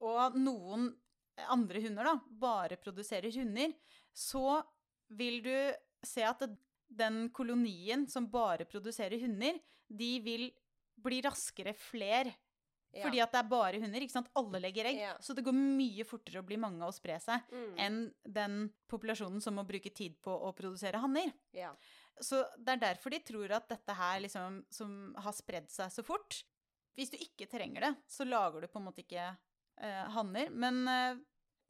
[0.07, 0.89] og noen
[1.53, 3.75] andre hunder da bare produserer hunder,
[4.13, 4.63] så
[5.17, 5.55] vil du
[6.07, 6.43] se at
[6.89, 9.59] den kolonien som bare produserer hunder,
[9.89, 10.51] de vil
[10.97, 12.33] bli raskere fler.
[12.97, 13.03] ja.
[13.05, 14.01] Fordi at det er bare hunder.
[14.01, 14.31] ikke sant?
[14.35, 15.01] Alle legger egg.
[15.03, 15.15] Ja.
[15.21, 19.43] Så det går mye fortere å bli mange og spre seg mm, enn den populasjonen
[19.45, 21.33] som må bruke tid på å produsere hanner.
[21.53, 21.75] ja.
[22.17, 26.01] Så det er derfor de tror at dette her liksom, som har spredd seg så
[26.01, 26.39] fort
[26.97, 30.49] Hvis du ikke trenger det, så lager du på en måte ikke eh, hanner.
[30.49, 31.19] Men eh,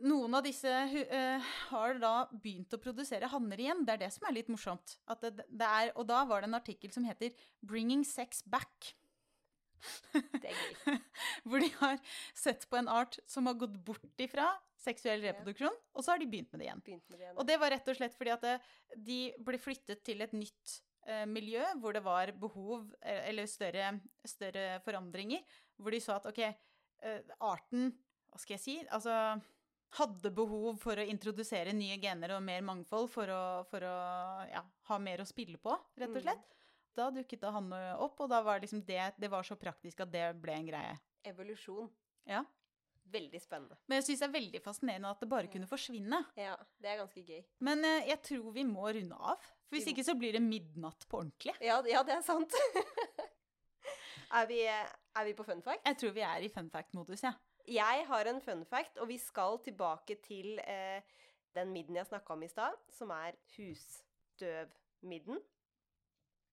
[0.04, 1.40] noen av disse eh,
[1.70, 3.84] har da begynt å produsere hanner igjen.
[3.86, 4.98] Det er det som er litt morsomt.
[5.08, 7.32] At det, det er, og da var det en artikkel som heter
[7.64, 8.94] 'Bringing Sex Back'.
[10.12, 10.96] Det er gøy.
[11.46, 11.98] Hvor de har
[12.34, 14.48] sett på en art som har gått bort ifra
[14.86, 15.32] seksuell Ja.
[15.32, 16.82] reproduksjon, og så har de begynt med det igjen.
[17.08, 17.38] Med det igjen.
[17.38, 18.54] Og det var rett og slett fordi at det,
[19.08, 20.76] de ble flyttet til et nytt
[21.06, 25.42] eh, miljø hvor det var behov, eh, eller større, større forandringer,
[25.76, 27.90] hvor de sa at ok, eh, arten,
[28.30, 29.40] hva skal jeg si, altså
[29.90, 33.94] hadde behov for å introdusere nye gener og mer mangfold for å, for å
[34.50, 36.22] ja, ha mer å spille på, rett og Mm.
[36.22, 36.52] slett.
[36.96, 40.10] Da dukket da han opp, og da var liksom det, det var så praktisk at
[40.10, 40.98] det ble en greie.
[41.24, 41.90] Evolusjon.
[42.24, 42.44] Ja.
[43.12, 43.76] Veldig spennende.
[43.86, 46.24] Men jeg syns det er veldig fascinerende at det bare kunne forsvinne.
[46.36, 47.44] Ja, det er ganske gøy.
[47.60, 49.38] Men eh, jeg tror vi må runde av.
[49.68, 51.54] For hvis ikke så blir det midnatt på ordentlig.
[51.60, 52.50] Ja, ja det er sant.
[54.40, 55.84] er, vi, er vi på fun fact?
[55.86, 57.36] Jeg tror vi er i fun fact-modus, jeg.
[57.36, 57.55] Ja.
[57.66, 61.02] Jeg har en fun fact, og vi skal tilbake til eh,
[61.54, 65.40] den midden jeg snakka om i stad, som er husstøvmidden.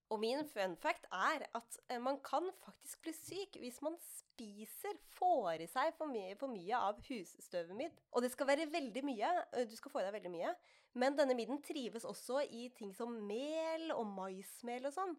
[0.09, 4.97] Og min fun fact er at eh, man kan faktisk bli syk hvis man spiser,
[5.17, 8.01] får i seg for mye, for mye av husstøvmidd.
[8.11, 9.31] Og det skal være veldig mye.
[9.53, 10.55] eh, Du skal få i deg veldig mye.
[10.93, 15.15] Men denne midden trives også i ting som mel og maismel og sånn.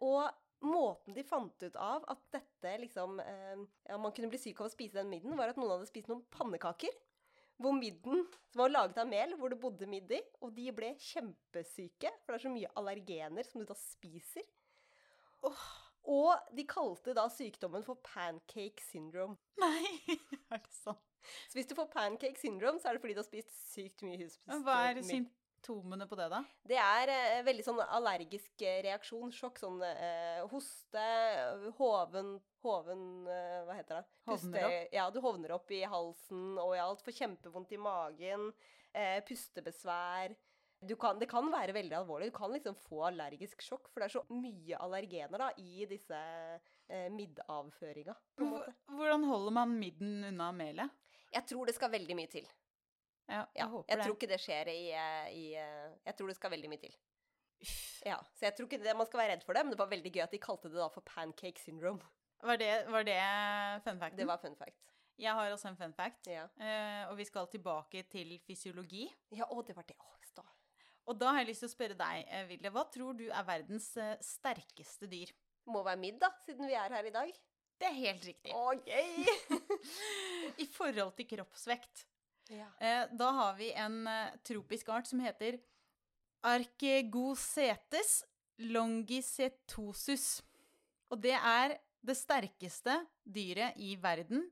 [0.00, 0.24] Og
[0.66, 4.68] måten de fant ut av at dette liksom eh, Ja, man kunne bli syk av
[4.68, 6.94] å spise den midden, var at noen hadde spist noen pannekaker.
[7.62, 10.20] Hvor midden som var laget av mel, hvor det bodde midd i.
[10.42, 14.46] Og de ble kjempesyke, for det er så mye allergener som du da spiser.
[16.10, 19.38] Og de kalte da sykdommen for pancake syndrome.
[19.62, 19.86] Nei,
[20.52, 21.02] er det sant?
[21.46, 24.18] Så hvis du får pancake syndrome, så er det fordi du har spist sykt mye
[24.24, 24.98] husbestemt Hva er
[25.62, 26.42] symptomene på det, da?
[26.66, 31.04] Det er eh, veldig sånn allergisk eh, reaksjon, sjokk, sånn eh, hoste,
[31.78, 34.06] hoven, hoven eh, Hva heter det?
[34.26, 34.46] Opp?
[34.92, 37.02] Ja, du hovner opp i halsen og i alt.
[37.02, 38.50] Får kjempevondt i magen.
[38.92, 40.34] Eh, pustebesvær.
[40.82, 42.32] Du kan, det kan være veldig alvorlig.
[42.32, 46.18] Du kan liksom få allergisk sjokk, for det er så mye allergener da, i disse
[46.18, 48.16] eh, middavføringa.
[48.90, 50.98] Hvordan holder man midden unna melet?
[51.32, 52.50] Jeg tror det skal veldig mye til.
[53.28, 54.04] Ja, jeg Ja, håper jeg det.
[54.06, 56.94] tror ikke det skjer i, eh, i eh, Jeg tror det skal veldig mye til.
[58.04, 59.86] Ja, Så jeg tror ikke det, man skal være redd for det, men det var
[59.92, 62.02] veldig gøy at de kalte det da for pancake syndrome.
[62.42, 63.18] Var det, var det
[63.84, 64.16] fun fact?
[64.18, 64.80] Det var fun fact.
[65.22, 66.26] Jeg har også en fun fact.
[66.26, 69.06] Ja, eh, og vi skal tilbake til fysiologi.
[69.30, 69.94] ja å, det var det.
[70.02, 70.42] Å, sta.
[71.06, 73.92] Og da har jeg lyst til å spørre deg, Ville, Hva tror du er verdens
[74.26, 75.30] sterkeste dyr?
[75.70, 77.30] Må være midd, da, siden vi er her i dag.
[77.78, 78.52] Det er helt riktig.
[78.54, 79.26] Å, gøy!
[80.62, 82.04] I forhold til kroppsvekt.
[82.52, 82.68] Ja.
[82.80, 85.58] Eh, da har vi en eh, tropisk art som heter
[86.44, 88.24] Arkegosetes
[88.58, 90.42] longicetosus.
[91.12, 94.46] Og det er det sterkeste dyret i verden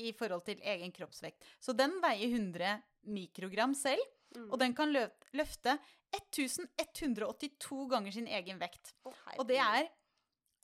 [0.00, 1.42] i forhold til egen kroppsvekt.
[1.62, 2.80] Så den veier 100
[3.14, 4.02] mikrogram selv,
[4.34, 4.48] Mm.
[4.50, 5.76] og den kan løfte
[6.10, 8.90] 1182 ganger sin egen vekt.
[9.06, 9.86] Oh, Og det er,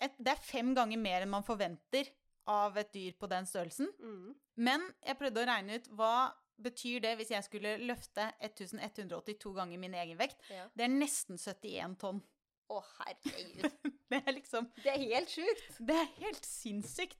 [0.03, 2.11] et, det er fem ganger mer enn man forventer
[2.51, 3.86] av et dyr på den størrelsen.
[4.01, 4.34] mm.
[4.57, 6.32] Men jeg prøvde å regne ut hva
[6.63, 10.41] betyr det hvis jeg skulle løfte 1182 ganger min egen vekt.
[10.51, 10.67] ja.
[10.77, 12.21] Det er nesten 71 tonn.
[12.71, 13.65] Å, herregud.
[14.11, 15.77] Det er liksom Det er helt sjukt.
[15.87, 17.19] Det er helt sinnssykt.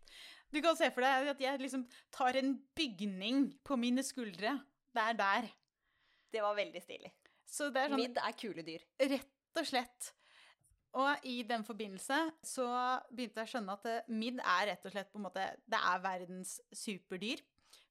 [0.51, 1.85] Du kan se for deg at jeg liksom
[2.15, 4.57] tar en bygning på mine skuldre.
[4.91, 5.51] Det er der.
[6.35, 7.13] Det var veldig stilig.
[7.47, 8.83] Så det er sånn Midd er kule dyr.
[9.03, 10.11] Rett og slett.
[10.99, 12.67] Og i den forbindelse så
[13.15, 15.79] begynte jeg å skjønne at eh, midd er rett og slett på en måte Det
[15.79, 17.43] er verdens superdyr.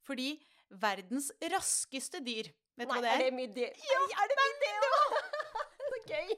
[0.03, 0.33] Fordi
[0.69, 2.49] verdens raskeste dyr
[2.79, 3.23] Vet du hva det er er?
[3.25, 3.57] det midd?
[3.59, 5.15] Ja, er det midd, det òg?
[5.89, 6.29] Så gøy.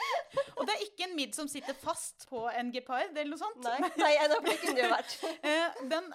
[0.60, 3.58] Og det er ikke en midd som sitter fast på en gepard eller noe sånt.
[3.64, 5.14] Nei, nei, det kunne det jo vært.
[5.42, 6.10] Eh, Den,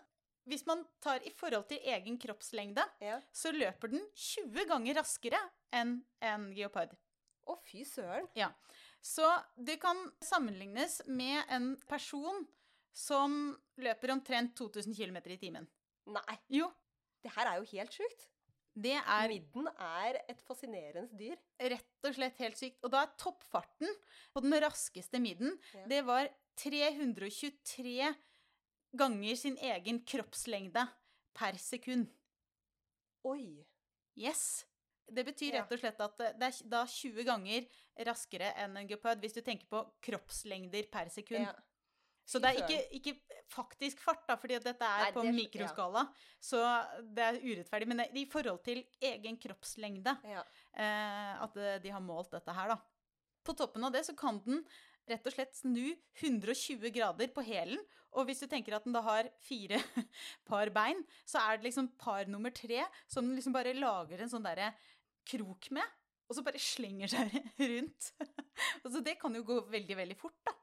[0.47, 3.17] hvis man tar i forhold til egen kroppslengde, Ja.
[3.35, 5.41] så løper den 20 ganger raskere
[5.75, 6.93] enn en geopard.
[7.49, 8.29] Å, fy søren.
[9.05, 12.45] Så det kan sammenlignes med en person
[12.95, 13.35] som
[13.81, 15.67] løper omtrent 2000 km i timen.
[16.15, 16.71] Nei, Jo,
[17.25, 18.27] det her er jo helt sjukt.
[18.75, 21.37] det er Midden er et fascinerende dyr.
[21.71, 22.77] rett og slett helt sykt.
[22.83, 23.87] Og da er toppfarten
[24.35, 25.85] på den raskeste midden, Ja.
[25.87, 26.27] det var
[26.59, 28.15] 323
[28.97, 30.85] ganger sin egen kroppslengde
[31.35, 32.07] per sekund.
[33.25, 33.65] Oi.
[34.17, 34.65] Yes.
[35.11, 37.65] Det betyr rett og slett at det er da 20 ganger
[38.07, 41.45] raskere enn en gepard, hvis du tenker på kroppslengder per sekund.
[41.45, 41.53] Ja.
[42.25, 43.11] Så det er ikke, ikke
[43.53, 46.01] faktisk fart, da, fordi dette er Nei, på det mikroskala.
[46.07, 46.41] mikroskala.
[46.41, 46.61] Så
[47.13, 47.87] det er urettferdig.
[47.91, 50.41] Men det, i forhold til egen kroppslengde Ja.
[50.73, 52.79] eh, at eh, de har målt dette her, da.
[53.45, 54.63] På toppen av det så kan den
[55.05, 57.77] rett og slett snu 120 grader på hælen.
[58.17, 59.77] Og hvis du tenker at den da har fire
[60.49, 64.31] par bein, så er det liksom par nummer tre som den liksom bare lager en
[64.31, 64.71] sånn derre
[65.29, 65.85] krok med.
[66.25, 67.35] Og så bare slenger seg
[67.69, 68.13] rundt.
[68.83, 70.55] altså det kan jo gå veldig, veldig fort, da.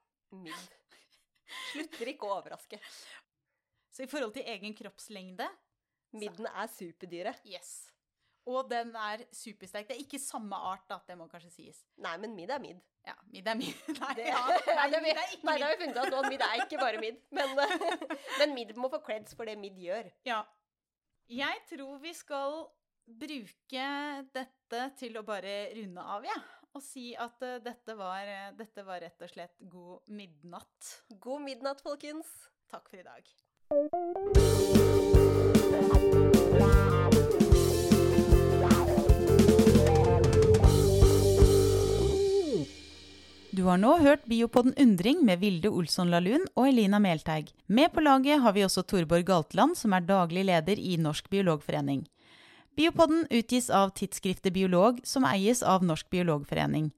[0.43, 0.71] Midd.
[1.73, 2.81] Slutter ikke å overraske.
[3.93, 5.49] Så i forhold til egen kroppslengde
[6.13, 7.33] Midden er superdyre.
[7.49, 7.89] Yes.
[8.49, 9.87] Og den er supersterk.
[9.89, 10.99] Det er ikke samme art, da.
[11.07, 11.79] Det må kanskje sies.
[12.03, 12.81] Nei, men midd er midd.
[13.07, 13.79] Ja, midd er midd.
[14.03, 14.43] Nei, Det, ja,
[14.79, 16.23] nei, det, er ikke nei, det har vi funnet ut nå.
[16.29, 17.23] Midd er ikke bare midd.
[17.39, 17.55] Men,
[18.39, 20.11] men midd må få creds for det midd gjør.
[20.29, 20.43] Ja.
[21.33, 22.59] Jeg tror vi skal
[23.23, 23.87] bruke
[24.35, 26.37] dette til å bare runde av, jeg.
[26.37, 26.62] Ja.
[26.73, 30.93] Og si at uh, dette, var, uh, dette var rett og slett god midnatt.
[31.21, 32.29] God midnatt, folkens.
[32.73, 33.29] Takk for i dag.
[43.53, 47.53] Du har nå hørt Biopodden Undring med Vilde Olsson Lahlun og Elina Melteig.
[47.69, 52.07] Med på laget har vi også Torborg Galtland, som er daglig leder i Norsk biologforening.
[52.77, 56.91] Biopodden utgis av tidsskriftet Biolog, som eies av Norsk biologforening.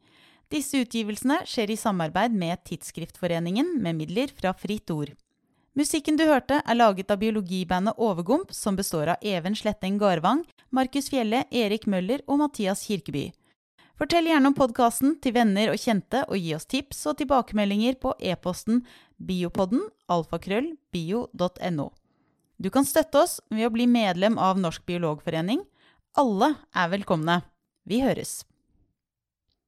[0.53, 5.11] Disse utgivelsene skjer i samarbeid med Tidsskriftforeningen med midler fra Fritt Ord.
[5.75, 11.11] Musikken du hørte, er laget av biologibandet Overgump, som består av Even Sletteng Garvang, Markus
[11.11, 13.33] Fjelle, Erik Møller og Mathias Kirkeby.
[13.99, 18.15] Fortell gjerne om podkasten til venner og kjente, og gi oss tips og tilbakemeldinger på
[18.23, 18.85] e-posten
[19.19, 21.91] biopodden alfakrøll bio.no.
[22.57, 25.65] Du kan støtte oss ved å bli medlem av Norsk biologforening.
[26.21, 27.41] Alle er velkomne.
[27.85, 28.45] Vi høres.